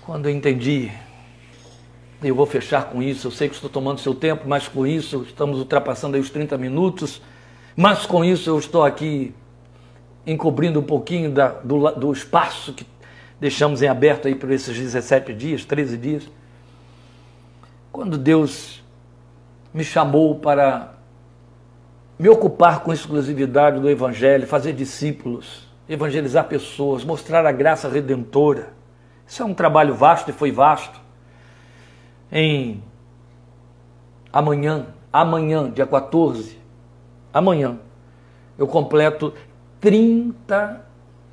Quando 0.10 0.28
eu 0.28 0.36
entendi 0.36 0.92
eu 2.24 2.34
vou 2.34 2.48
fechar 2.48 2.86
com 2.86 3.00
isso. 3.00 3.28
Eu 3.28 3.32
sei 3.32 3.48
que 3.48 3.54
estou 3.54 3.70
tomando 3.70 4.00
seu 4.00 4.16
tempo, 4.16 4.44
mas 4.48 4.68
com 4.68 4.88
isso 4.88 5.22
estamos 5.22 5.60
ultrapassando 5.60 6.16
aí 6.16 6.20
os 6.20 6.32
30 6.32 6.58
minutos. 6.58 7.22
Mas 7.76 8.08
com 8.08 8.26
isso 8.26 8.50
eu 8.50 8.58
estou 8.58 8.84
aqui 8.84 9.36
encobrindo 10.26 10.80
um 10.80 10.84
pouquinho 10.84 11.30
da, 11.30 11.50
do, 11.50 11.92
do 11.92 12.12
espaço 12.12 12.74
que 12.74 12.88
deixamos 13.40 13.84
em 13.84 13.88
aberto 13.88 14.28
aí 14.28 14.34
por 14.34 14.50
esses 14.50 14.76
17 14.76 15.32
dias, 15.32 15.64
13 15.64 15.96
dias. 15.96 16.28
Quando 17.92 18.18
Deus 18.18 18.82
me 19.72 19.84
chamou 19.84 20.40
para 20.40 20.96
me 22.18 22.30
ocupar 22.30 22.80
com 22.80 22.92
exclusividade 22.92 23.80
do 23.80 23.88
Evangelho, 23.88 24.48
fazer 24.48 24.74
discípulos, 24.74 25.68
evangelizar 25.88 26.46
pessoas, 26.46 27.06
mostrar 27.06 27.46
a 27.46 27.52
graça 27.52 27.88
redentora. 27.88 28.79
Isso 29.30 29.42
é 29.42 29.46
um 29.46 29.54
trabalho 29.54 29.94
vasto 29.94 30.30
e 30.30 30.34
foi 30.34 30.52
vasto 30.52 31.00
em 32.32 32.84
amanhã, 34.34 34.88
amanhã, 35.14 35.72
dia 35.72 35.88
14, 35.88 36.60
amanhã, 37.34 37.80
eu 38.58 38.68
completo 38.68 39.34
30 39.80 40.90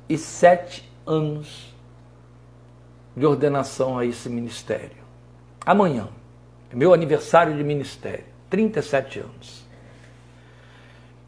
37 0.07 0.89
anos 1.05 1.75
de 3.15 3.25
ordenação 3.25 3.97
a 3.97 4.05
esse 4.05 4.29
ministério. 4.29 5.03
Amanhã 5.65 6.07
é 6.71 6.75
meu 6.75 6.93
aniversário 6.93 7.55
de 7.55 7.63
ministério, 7.63 8.23
37 8.49 9.19
anos. 9.19 9.66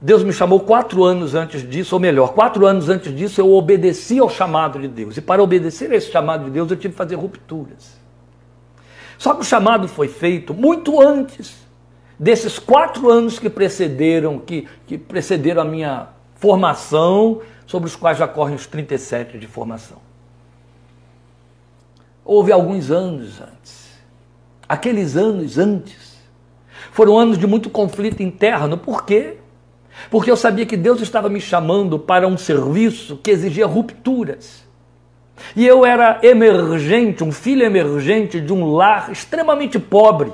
Deus 0.01 0.23
me 0.23 0.31
chamou 0.31 0.62
quatro 0.62 1.03
anos 1.03 1.35
antes 1.35 1.67
disso, 1.67 1.95
ou 1.95 1.99
melhor, 1.99 2.33
quatro 2.33 2.65
anos 2.65 2.88
antes 2.88 3.13
disso 3.13 3.41
eu 3.41 3.53
obedeci 3.53 4.17
ao 4.19 4.29
chamado 4.29 4.79
de 4.79 4.88
Deus. 4.88 5.17
E 5.17 5.21
para 5.21 5.43
obedecer 5.43 5.91
a 5.91 5.95
esse 5.95 6.09
chamado 6.09 6.45
de 6.45 6.51
Deus 6.51 6.71
eu 6.71 6.77
tive 6.77 6.93
que 6.93 6.97
fazer 6.97 7.15
rupturas. 7.15 7.99
Só 9.17 9.33
que 9.33 9.41
o 9.41 9.43
chamado 9.43 9.88
foi 9.89 10.07
feito 10.07 10.53
muito 10.53 11.01
antes 11.01 11.57
desses 12.17 12.57
quatro 12.57 13.09
anos 13.09 13.39
que 13.39 13.49
precederam, 13.49 14.39
que, 14.39 14.67
que 14.88 14.97
precederam 14.97 15.63
a 15.63 15.65
minha 15.65 16.07
formação, 16.35 17.41
sobre 17.67 17.88
os 17.88 17.95
quais 17.95 18.17
já 18.17 18.27
correm 18.27 18.55
os 18.55 18.65
37 18.65 19.38
de 19.38 19.45
formação. 19.45 19.97
Houve 22.23 22.51
alguns 22.51 22.89
anos 22.89 23.41
antes. 23.41 23.99
Aqueles 24.67 25.17
anos 25.17 25.57
antes 25.57 26.17
foram 26.91 27.17
anos 27.17 27.38
de 27.38 27.45
muito 27.45 27.69
conflito 27.69 28.23
interno. 28.23 28.77
Por 28.77 29.05
quê? 29.05 29.38
Porque 30.09 30.31
eu 30.31 30.38
sabia 30.38 30.65
que 30.65 30.77
Deus 30.77 31.01
estava 31.01 31.29
me 31.29 31.41
chamando 31.41 31.99
para 31.99 32.27
um 32.27 32.38
serviço 32.38 33.19
que 33.21 33.31
exigia 33.31 33.65
rupturas. 33.65 34.67
E 35.55 35.65
eu 35.65 35.85
era 35.85 36.19
emergente, 36.21 37.23
um 37.23 37.31
filho 37.31 37.63
emergente 37.63 38.39
de 38.39 38.53
um 38.53 38.71
lar 38.71 39.12
extremamente 39.12 39.79
pobre, 39.79 40.31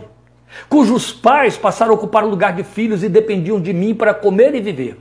cujos 0.70 1.12
pais 1.12 1.58
passaram 1.58 1.92
a 1.92 1.96
ocupar 1.96 2.24
o 2.24 2.30
lugar 2.30 2.54
de 2.54 2.64
filhos 2.64 3.04
e 3.04 3.10
dependiam 3.10 3.60
de 3.60 3.74
mim 3.74 3.94
para 3.94 4.14
comer 4.14 4.56
e 4.56 4.62
viver. 4.62 4.98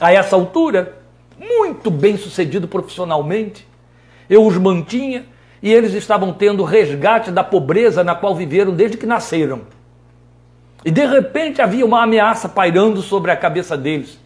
A 0.00 0.12
essa 0.12 0.34
altura, 0.34 0.98
muito 1.38 1.90
bem 1.90 2.16
sucedido 2.16 2.66
profissionalmente, 2.66 3.66
eu 4.28 4.44
os 4.44 4.56
mantinha 4.56 5.26
e 5.62 5.72
eles 5.72 5.94
estavam 5.94 6.32
tendo 6.32 6.64
resgate 6.64 7.30
da 7.30 7.44
pobreza 7.44 8.02
na 8.02 8.14
qual 8.14 8.34
viveram 8.34 8.72
desde 8.72 8.96
que 8.96 9.06
nasceram. 9.06 9.62
E 10.84 10.90
de 10.90 11.06
repente 11.06 11.62
havia 11.62 11.86
uma 11.86 12.02
ameaça 12.02 12.48
pairando 12.48 13.00
sobre 13.00 13.30
a 13.30 13.36
cabeça 13.36 13.76
deles. 13.76 14.18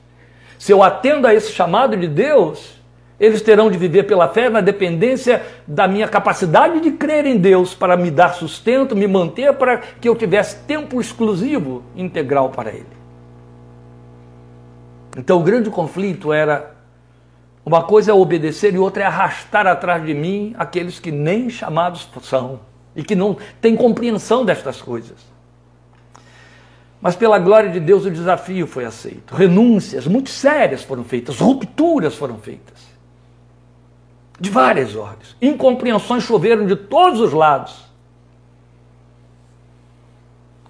Se 0.58 0.72
eu 0.72 0.82
atendo 0.82 1.26
a 1.26 1.32
esse 1.32 1.52
chamado 1.52 1.96
de 1.96 2.08
Deus, 2.08 2.78
eles 3.20 3.42
terão 3.42 3.70
de 3.70 3.78
viver 3.78 4.04
pela 4.04 4.28
fé 4.28 4.48
na 4.48 4.60
dependência 4.60 5.42
da 5.66 5.86
minha 5.86 6.08
capacidade 6.08 6.80
de 6.80 6.92
crer 6.92 7.26
em 7.26 7.36
Deus 7.36 7.74
para 7.74 7.96
me 7.96 8.10
dar 8.10 8.34
sustento, 8.34 8.96
me 8.96 9.06
manter 9.06 9.52
para 9.54 9.78
que 9.78 10.08
eu 10.08 10.16
tivesse 10.16 10.58
tempo 10.66 11.00
exclusivo, 11.00 11.84
integral 11.94 12.50
para 12.50 12.70
Ele. 12.70 12.98
Então 15.16 15.40
o 15.40 15.42
grande 15.42 15.70
conflito 15.70 16.32
era 16.32 16.76
uma 17.64 17.82
coisa 17.82 18.12
é 18.12 18.14
obedecer 18.14 18.74
e 18.74 18.78
outra 18.78 19.02
é 19.02 19.06
arrastar 19.06 19.66
atrás 19.66 20.04
de 20.04 20.14
mim 20.14 20.54
aqueles 20.56 20.98
que 20.98 21.12
nem 21.12 21.50
chamados 21.50 22.08
são 22.22 22.60
e 22.96 23.02
que 23.02 23.14
não 23.14 23.36
têm 23.60 23.76
compreensão 23.76 24.44
destas 24.44 24.80
coisas. 24.80 25.37
Mas 27.00 27.14
pela 27.14 27.38
glória 27.38 27.70
de 27.70 27.78
Deus 27.78 28.04
o 28.04 28.10
desafio 28.10 28.66
foi 28.66 28.84
aceito. 28.84 29.34
Renúncias 29.34 30.06
muito 30.06 30.30
sérias 30.30 30.82
foram 30.82 31.04
feitas, 31.04 31.38
rupturas 31.38 32.14
foram 32.16 32.38
feitas. 32.38 32.88
De 34.40 34.50
várias 34.50 34.96
ordens. 34.96 35.36
Incompreensões 35.40 36.24
choveram 36.24 36.66
de 36.66 36.74
todos 36.74 37.20
os 37.20 37.32
lados. 37.32 37.84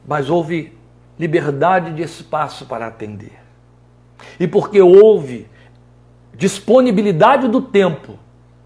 Mas 0.06 0.28
houve 0.28 0.72
liberdade 1.18 1.94
de 1.94 2.02
espaço 2.02 2.66
para 2.66 2.86
atender. 2.86 3.38
E 4.38 4.46
porque 4.46 4.80
houve 4.80 5.46
disponibilidade 6.34 7.48
do 7.48 7.60
tempo, 7.60 8.18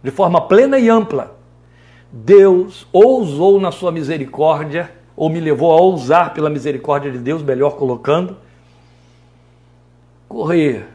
de 0.02 0.10
forma 0.10 0.40
plena 0.42 0.78
e 0.78 0.88
ampla, 0.88 1.36
Deus 2.12 2.86
ousou 2.92 3.58
na 3.58 3.72
sua 3.72 3.90
misericórdia 3.90 5.01
ou 5.16 5.28
me 5.28 5.40
levou 5.40 5.72
a 5.72 5.80
ousar 5.80 6.32
pela 6.32 6.50
misericórdia 6.50 7.10
de 7.10 7.18
Deus, 7.18 7.42
melhor 7.42 7.76
colocando, 7.76 8.36
correr 10.28 10.88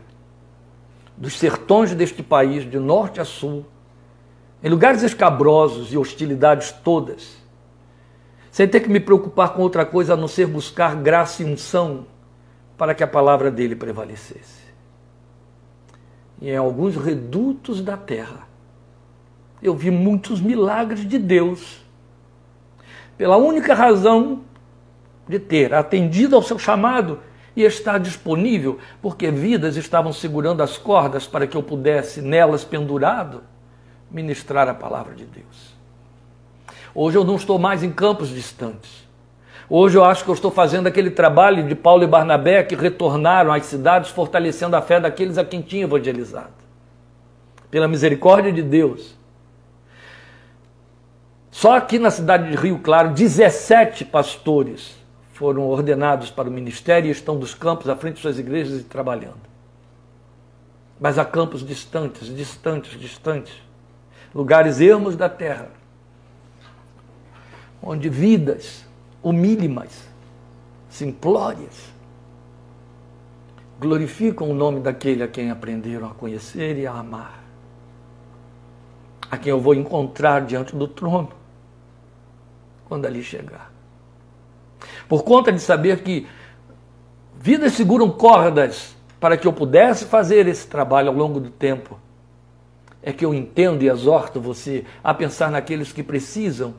dos 1.16 1.38
sertões 1.38 1.94
deste 1.94 2.22
país, 2.22 2.70
de 2.70 2.80
norte 2.80 3.20
a 3.20 3.26
sul, 3.26 3.66
em 4.64 4.70
lugares 4.70 5.04
escabrosos 5.04 5.94
e 5.94 5.98
hostilidades 5.98 6.72
todas, 6.72 7.38
sem 8.52 8.68
ter 8.68 8.80
que 8.80 8.90
me 8.90 9.00
preocupar 9.00 9.54
com 9.54 9.62
outra 9.62 9.86
coisa 9.86 10.14
a 10.14 10.18
não 10.18 10.28
ser 10.28 10.48
buscar 10.48 10.96
graça 10.96 11.44
e 11.44 11.46
unção 11.46 12.06
para 12.78 12.94
que 12.94 13.04
a 13.04 13.08
palavra 13.08 13.52
dele 13.52 13.76
prevalecesse. 13.76 14.68
E 16.40 16.50
em 16.50 16.56
alguns 16.58 16.96
redutos 16.96 17.82
da 17.82 17.98
terra, 17.98 18.48
eu 19.62 19.76
vi 19.76 19.90
muitos 19.90 20.40
milagres 20.40 21.08
de 21.08 21.18
Deus 21.18 21.82
pela 23.18 23.38
única 23.38 23.74
razão 23.74 24.42
de 25.28 25.40
ter 25.40 25.74
atendido 25.74 26.36
ao 26.36 26.44
seu 26.44 26.60
chamado 26.60 27.20
e 27.56 27.64
estar 27.64 27.98
disponível, 27.98 28.78
porque 29.02 29.32
vidas 29.32 29.76
estavam 29.76 30.14
segurando 30.14 30.62
as 30.62 30.78
cordas 30.78 31.26
para 31.26 31.48
que 31.48 31.58
eu 31.58 31.64
pudesse, 31.64 32.22
nelas 32.22 32.64
pendurado, 32.64 33.42
ministrar 34.12 34.70
a 34.70 34.74
palavra 34.76 35.16
de 35.16 35.26
Deus. 35.26 35.76
Hoje 36.94 37.18
eu 37.18 37.24
não 37.24 37.36
estou 37.36 37.58
mais 37.58 37.82
em 37.82 37.92
campos 37.92 38.30
distantes. 38.30 39.08
Hoje 39.70 39.98
eu 39.98 40.06
acho 40.06 40.24
que 40.24 40.30
eu 40.30 40.36
estou 40.36 40.52
fazendo 40.52 40.88
aquele 40.88 41.10
trabalho 41.10 41.68
de 41.68 41.76
Paulo 41.76 42.04
e 42.04 42.08
Barnabé 42.08 42.64
que 42.64 42.76
retornaram 42.76 43.52
às 43.52 43.66
cidades 43.66 44.12
fortalecendo 44.12 44.76
a 44.76 44.82
fé 44.82 45.00
daqueles 45.00 45.38
a 45.38 45.44
quem 45.44 45.62
tinha 45.62 45.84
evangelizado. 45.84 46.54
Pela 47.70 47.88
misericórdia 47.88 48.52
de 48.54 48.62
Deus, 48.62 49.17
só 51.58 51.76
aqui 51.76 51.98
na 51.98 52.12
cidade 52.12 52.52
de 52.52 52.56
Rio 52.56 52.78
Claro, 52.78 53.16
17 53.16 54.06
pastores 54.06 54.96
foram 55.34 55.64
ordenados 55.68 56.30
para 56.30 56.48
o 56.48 56.52
ministério 56.52 57.08
e 57.08 57.12
estão 57.12 57.36
dos 57.36 57.56
campos 57.56 57.90
à 57.90 57.96
frente 57.96 58.18
de 58.18 58.22
suas 58.22 58.38
igrejas 58.38 58.82
e 58.82 58.84
trabalhando. 58.84 59.42
Mas 61.00 61.18
há 61.18 61.26
campos 61.26 61.66
distantes, 61.66 62.28
distantes, 62.28 63.00
distantes, 63.00 63.56
lugares 64.36 64.80
ermos 64.80 65.16
da 65.16 65.28
terra, 65.28 65.70
onde 67.82 68.08
vidas 68.08 68.86
humílimas, 69.24 70.08
simplórias, 70.88 71.92
glorificam 73.80 74.52
o 74.52 74.54
nome 74.54 74.80
daquele 74.80 75.24
a 75.24 75.28
quem 75.28 75.50
aprenderam 75.50 76.06
a 76.06 76.14
conhecer 76.14 76.78
e 76.78 76.86
a 76.86 76.94
amar, 76.94 77.44
a 79.32 79.36
quem 79.40 79.50
eu 79.50 79.60
vou 79.60 79.74
encontrar 79.74 80.46
diante 80.46 80.76
do 80.76 80.88
trono 80.88 81.37
quando 82.88 83.06
ali 83.06 83.22
chegar. 83.22 83.72
Por 85.10 85.24
conta 85.24 85.52
de 85.52 85.60
saber 85.60 86.02
que 86.04 86.26
vidas 87.36 87.74
seguram 87.74 88.10
cordas 88.10 88.96
para 89.20 89.36
que 89.36 89.46
eu 89.48 89.54
pudesse 89.54 90.06
fazer 90.06 90.48
esse 90.48 90.68
trabalho 90.68 91.10
ao 91.10 91.16
longo 91.16 91.40
do 91.40 91.50
tempo, 91.50 92.00
é 93.04 93.12
que 93.12 93.26
eu 93.26 93.34
entendo 93.34 93.84
e 93.84 93.90
exorto 93.90 94.40
você 94.40 94.86
a 95.04 95.14
pensar 95.14 95.52
naqueles 95.52 95.92
que 95.92 96.04
precisam 96.04 96.74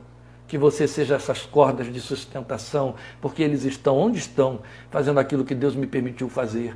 que 0.47 0.57
você 0.57 0.89
seja 0.89 1.17
essas 1.17 1.43
cordas 1.43 1.93
de 1.93 2.01
sustentação, 2.01 2.95
porque 3.21 3.43
eles 3.43 3.65
estão 3.65 3.99
onde 3.99 4.19
estão, 4.19 4.61
fazendo 4.91 5.21
aquilo 5.21 5.45
que 5.45 5.55
Deus 5.55 5.77
me 5.77 5.87
permitiu 5.87 6.29
fazer 6.31 6.75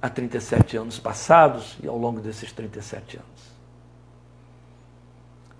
há 0.00 0.08
37 0.08 0.78
anos 0.78 0.98
passados 0.98 1.76
e 1.82 1.86
ao 1.86 1.98
longo 1.98 2.20
desses 2.20 2.50
37 2.52 3.18
anos. 3.18 3.50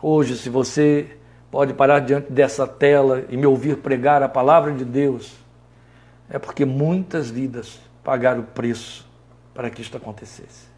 Hoje, 0.01 0.35
se 0.39 0.49
você 0.49 1.20
pode 1.51 1.75
parar 1.75 2.01
diante 2.01 2.33
dessa 2.33 2.67
tela 2.67 3.25
e 3.29 3.37
me 3.37 3.47
ouvir 3.47 3.79
pregar 3.79 4.23
a 4.23 4.29
palavra 4.29 4.73
de 4.73 4.85
Deus, 4.85 5.37
é 6.29 6.39
porque 6.39 6.65
muitas 6.65 7.29
vidas 7.29 7.81
pagaram 8.05 8.41
o 8.41 8.45
preço 8.45 9.07
para 9.53 9.69
que 9.69 9.83
isto 9.83 9.97
acontecesse. 9.97 10.71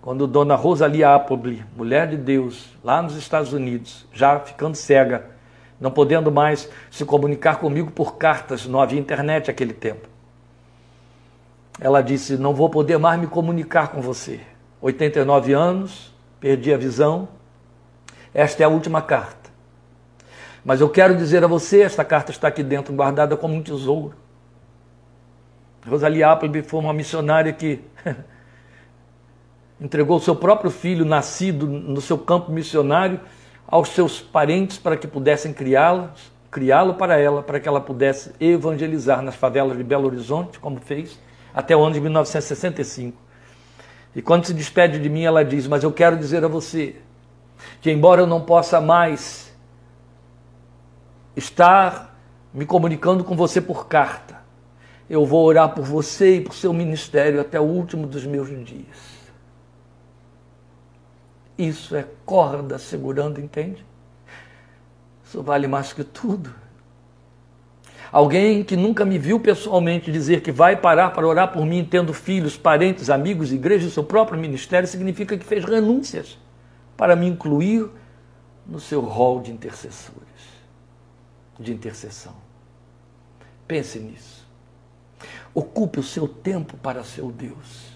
Quando 0.00 0.26
Dona 0.28 0.54
Rosalie 0.54 1.02
Appleby, 1.02 1.64
mulher 1.76 2.08
de 2.08 2.16
Deus, 2.16 2.72
lá 2.84 3.02
nos 3.02 3.16
Estados 3.16 3.52
Unidos, 3.52 4.06
já 4.12 4.38
ficando 4.38 4.76
cega, 4.76 5.26
não 5.80 5.90
podendo 5.90 6.30
mais 6.30 6.70
se 6.92 7.04
comunicar 7.04 7.56
comigo 7.56 7.90
por 7.90 8.16
cartas, 8.16 8.66
não 8.66 8.80
havia 8.80 9.00
internet 9.00 9.48
naquele 9.48 9.72
tempo. 9.72 10.08
Ela 11.80 12.02
disse: 12.02 12.36
Não 12.36 12.54
vou 12.54 12.70
poder 12.70 12.98
mais 12.98 13.20
me 13.20 13.26
comunicar 13.26 13.88
com 13.88 14.00
você. 14.00 14.40
89 14.80 15.52
anos, 15.52 16.14
perdi 16.38 16.72
a 16.72 16.76
visão, 16.76 17.28
esta 18.36 18.62
é 18.62 18.66
a 18.66 18.68
última 18.68 19.00
carta. 19.00 19.48
Mas 20.62 20.82
eu 20.82 20.90
quero 20.90 21.16
dizer 21.16 21.42
a 21.42 21.46
você, 21.46 21.80
esta 21.80 22.04
carta 22.04 22.30
está 22.30 22.48
aqui 22.48 22.62
dentro, 22.62 22.92
guardada 22.92 23.34
como 23.34 23.54
um 23.54 23.62
tesouro. 23.62 24.14
Rosalie 25.88 26.22
Appleby 26.22 26.62
foi 26.62 26.80
uma 26.80 26.92
missionária 26.92 27.50
que 27.54 27.80
entregou 29.80 30.20
seu 30.20 30.36
próprio 30.36 30.70
filho, 30.70 31.02
nascido 31.02 31.66
no 31.66 31.98
seu 32.02 32.18
campo 32.18 32.52
missionário, 32.52 33.20
aos 33.66 33.88
seus 33.88 34.20
parentes 34.20 34.76
para 34.76 34.98
que 34.98 35.08
pudessem 35.08 35.54
criá-lo, 35.54 36.10
criá-lo 36.50 36.92
para 36.92 37.18
ela, 37.18 37.42
para 37.42 37.58
que 37.58 37.66
ela 37.66 37.80
pudesse 37.80 38.32
evangelizar 38.38 39.22
nas 39.22 39.34
favelas 39.34 39.78
de 39.78 39.82
Belo 39.82 40.08
Horizonte, 40.08 40.58
como 40.58 40.78
fez, 40.78 41.18
até 41.54 41.74
o 41.74 41.82
ano 41.82 41.94
de 41.94 42.00
1965. 42.02 43.16
E 44.14 44.20
quando 44.20 44.44
se 44.44 44.52
despede 44.52 44.98
de 44.98 45.08
mim, 45.08 45.24
ela 45.24 45.42
diz: 45.42 45.66
Mas 45.66 45.84
eu 45.84 45.90
quero 45.90 46.18
dizer 46.18 46.44
a 46.44 46.48
você 46.48 46.96
que, 47.80 47.90
embora 47.90 48.22
eu 48.22 48.26
não 48.26 48.40
possa 48.40 48.80
mais 48.80 49.54
estar 51.36 52.16
me 52.52 52.64
comunicando 52.64 53.22
com 53.22 53.36
você 53.36 53.60
por 53.60 53.86
carta, 53.86 54.36
eu 55.08 55.24
vou 55.24 55.44
orar 55.44 55.74
por 55.74 55.84
você 55.84 56.36
e 56.36 56.40
por 56.40 56.54
seu 56.54 56.72
ministério 56.72 57.40
até 57.40 57.60
o 57.60 57.64
último 57.64 58.06
dos 58.06 58.24
meus 58.26 58.48
dias. 58.64 59.16
Isso 61.56 61.94
é 61.94 62.04
corda 62.24 62.78
segurando, 62.78 63.40
entende? 63.40 63.84
Isso 65.24 65.42
vale 65.42 65.66
mais 65.66 65.92
que 65.92 66.02
tudo. 66.02 66.52
Alguém 68.10 68.62
que 68.62 68.76
nunca 68.76 69.04
me 69.04 69.18
viu 69.18 69.38
pessoalmente 69.38 70.10
dizer 70.10 70.40
que 70.40 70.52
vai 70.52 70.76
parar 70.76 71.10
para 71.10 71.26
orar 71.26 71.52
por 71.52 71.64
mim, 71.66 71.84
tendo 71.84 72.12
filhos, 72.12 72.56
parentes, 72.56 73.10
amigos, 73.10 73.52
igreja, 73.52 73.90
seu 73.90 74.04
próprio 74.04 74.38
ministério, 74.38 74.88
significa 74.88 75.36
que 75.36 75.44
fez 75.44 75.64
renúncias 75.64 76.38
para 76.96 77.16
me 77.16 77.26
incluir 77.26 77.88
no 78.66 78.80
seu 78.80 79.00
rol 79.00 79.40
de 79.40 79.52
intercessores, 79.52 80.26
de 81.58 81.72
intercessão. 81.72 82.34
Pense 83.66 83.98
nisso. 83.98 84.46
Ocupe 85.54 86.00
o 86.00 86.02
seu 86.02 86.28
tempo 86.28 86.76
para 86.76 87.04
seu 87.04 87.30
Deus. 87.30 87.92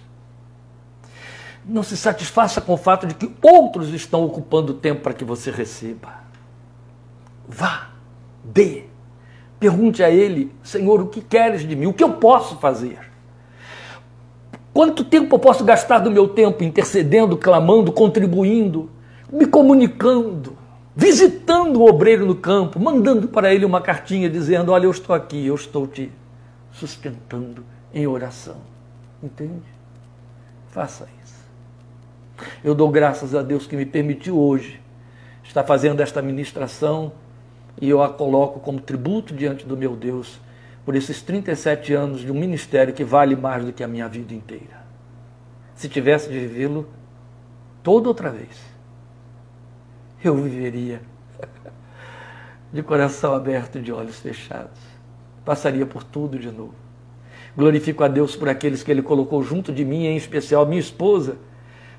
Não 1.65 1.83
se 1.83 1.97
satisfaça 1.97 2.61
com 2.61 2.73
o 2.73 2.79
fato 2.79 3.07
de 3.07 3.15
que 3.15 3.35
outros 3.43 3.91
estão 3.91 4.25
ocupando 4.25 4.73
o 4.73 4.77
tempo 4.77 5.03
para 5.03 5.13
que 5.13 5.25
você 5.25 5.51
receba. 5.51 6.21
Vá, 7.47 7.91
dê 8.43 8.91
Pergunte 9.61 10.03
a 10.03 10.11
Ele, 10.11 10.51
Senhor, 10.63 11.03
o 11.03 11.09
que 11.09 11.21
queres 11.21 11.69
de 11.69 11.77
mim? 11.77 11.85
O 11.85 11.93
que 11.93 12.03
eu 12.03 12.15
posso 12.15 12.57
fazer? 12.57 13.10
Quanto 14.73 15.05
tempo 15.05 15.35
eu 15.35 15.39
posso 15.39 15.65
gastar 15.65 15.99
do 15.99 16.11
meu 16.11 16.29
tempo 16.29 16.63
intercedendo, 16.63 17.37
clamando, 17.37 17.93
contribuindo, 17.93 18.89
me 19.33 19.47
comunicando, 19.47 20.57
visitando 20.95 21.81
o 21.81 21.89
obreiro 21.89 22.25
no 22.25 22.37
campo, 22.37 22.79
mandando 22.79 23.29
para 23.29 23.53
ele 23.53 23.65
uma 23.65 23.81
cartinha 23.81 24.31
dizendo: 24.31 24.73
Olha, 24.73 24.85
eu 24.85 24.91
estou 24.91 25.15
aqui, 25.15 25.47
eu 25.47 25.55
estou 25.55 25.87
te 25.87 26.13
sustentando 26.73 27.65
em 27.93 28.07
oração. 28.07 28.57
Entende? 29.23 29.63
Faça 30.69 31.09
isso. 31.23 31.41
Eu 32.63 32.75
dou 32.75 32.89
graças 32.89 33.35
a 33.35 33.43
Deus 33.43 33.67
que 33.67 33.77
me 33.77 33.85
permitiu 33.85 34.39
hoje 34.39 34.81
estar 35.43 35.65
fazendo 35.65 36.01
esta 36.01 36.23
ministração 36.23 37.13
e 37.81 37.89
eu 37.89 38.03
a 38.03 38.09
coloco 38.09 38.61
como 38.61 38.81
tributo 38.81 39.35
diante 39.35 39.67
do 39.67 39.77
meu 39.77 39.97
Deus 39.97 40.41
por 40.91 40.97
esses 40.97 41.23
37 41.23 41.95
anos 41.95 42.21
de 42.21 42.33
um 42.33 42.35
ministério 42.35 42.93
que 42.93 43.05
vale 43.05 43.37
mais 43.37 43.65
do 43.65 43.73
que 43.73 43.85
a 43.85 43.87
minha 43.87 44.09
vida 44.09 44.35
inteira. 44.35 44.83
Se 45.73 45.89
tivesse 45.89 46.29
de 46.29 46.37
vivê-lo 46.37 46.85
toda 47.81 48.09
outra 48.09 48.29
vez, 48.29 48.61
eu 50.25 50.35
viveria 50.35 51.01
de 52.73 52.83
coração 52.83 53.37
aberto 53.37 53.79
e 53.79 53.83
de 53.83 53.93
olhos 53.93 54.19
fechados. 54.19 54.81
Passaria 55.45 55.87
por 55.87 56.03
tudo 56.03 56.37
de 56.37 56.51
novo. 56.51 56.75
Glorifico 57.57 58.03
a 58.03 58.09
Deus 58.09 58.35
por 58.35 58.49
aqueles 58.49 58.83
que 58.83 58.91
Ele 58.91 59.01
colocou 59.01 59.45
junto 59.45 59.73
de 59.73 59.85
mim, 59.85 60.07
em 60.07 60.17
especial 60.17 60.67
minha 60.67 60.81
esposa, 60.81 61.37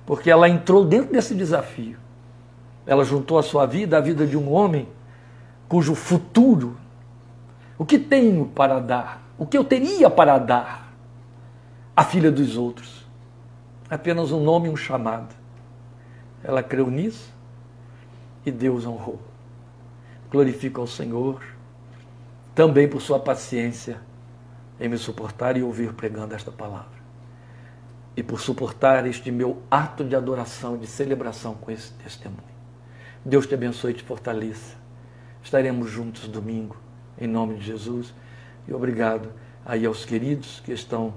porque 0.05 0.29
ela 0.29 0.49
entrou 0.49 0.83
dentro 0.83 1.13
desse 1.13 1.33
desafio. 1.33 1.97
Ela 2.85 3.05
juntou 3.05 3.39
a 3.39 3.41
sua 3.41 3.65
vida 3.65 3.97
à 3.97 4.01
vida 4.01 4.27
de 4.27 4.35
um 4.35 4.51
homem 4.51 4.85
cujo 5.69 5.95
futuro, 5.95 6.75
o 7.77 7.85
que 7.85 7.97
tenho 7.97 8.45
para 8.47 8.79
dar, 8.79 9.23
o 9.37 9.45
que 9.45 9.57
eu 9.57 9.63
teria 9.63 10.09
para 10.09 10.37
dar 10.37 10.93
à 11.95 12.03
filha 12.03 12.31
dos 12.31 12.57
outros, 12.57 13.05
apenas 13.89 14.31
um 14.31 14.43
nome 14.43 14.67
e 14.67 14.71
um 14.71 14.75
chamado. 14.75 15.35
Ela 16.43 16.63
creu 16.63 16.89
nisso 16.89 17.31
e 18.45 18.51
Deus 18.51 18.85
honrou. 18.85 19.19
Glorifico 20.31 20.81
ao 20.81 20.87
Senhor 20.87 21.41
também 22.53 22.87
por 22.87 23.01
sua 23.01 23.19
paciência 23.19 23.99
em 24.79 24.89
me 24.89 24.97
suportar 24.97 25.55
e 25.57 25.63
ouvir 25.63 25.93
pregando 25.93 26.35
esta 26.35 26.51
palavra. 26.51 27.01
E 28.15 28.21
por 28.21 28.39
suportar 28.39 29.05
este 29.07 29.31
meu 29.31 29.61
ato 29.69 30.03
de 30.03 30.15
adoração, 30.15 30.77
de 30.77 30.87
celebração 30.87 31.53
com 31.53 31.71
esse 31.71 31.93
testemunho. 31.93 32.41
Deus 33.23 33.47
te 33.47 33.53
abençoe 33.53 33.91
e 33.91 33.95
te 33.95 34.03
fortaleça. 34.03 34.75
Estaremos 35.41 35.89
juntos 35.89 36.27
domingo, 36.27 36.75
em 37.21 37.27
nome 37.27 37.55
de 37.55 37.65
Jesus. 37.65 38.13
E 38.67 38.73
obrigado 38.73 39.29
aí 39.65 39.85
aos 39.85 40.03
queridos 40.03 40.61
que 40.65 40.73
estão 40.73 41.13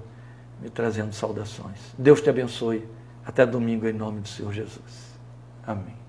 me 0.61 0.69
trazendo 0.69 1.13
saudações. 1.13 1.79
Deus 1.97 2.21
te 2.21 2.29
abençoe. 2.29 2.87
Até 3.25 3.45
domingo, 3.45 3.87
em 3.87 3.93
nome 3.93 4.21
do 4.21 4.27
Senhor 4.27 4.53
Jesus. 4.53 5.17
Amém. 5.65 6.04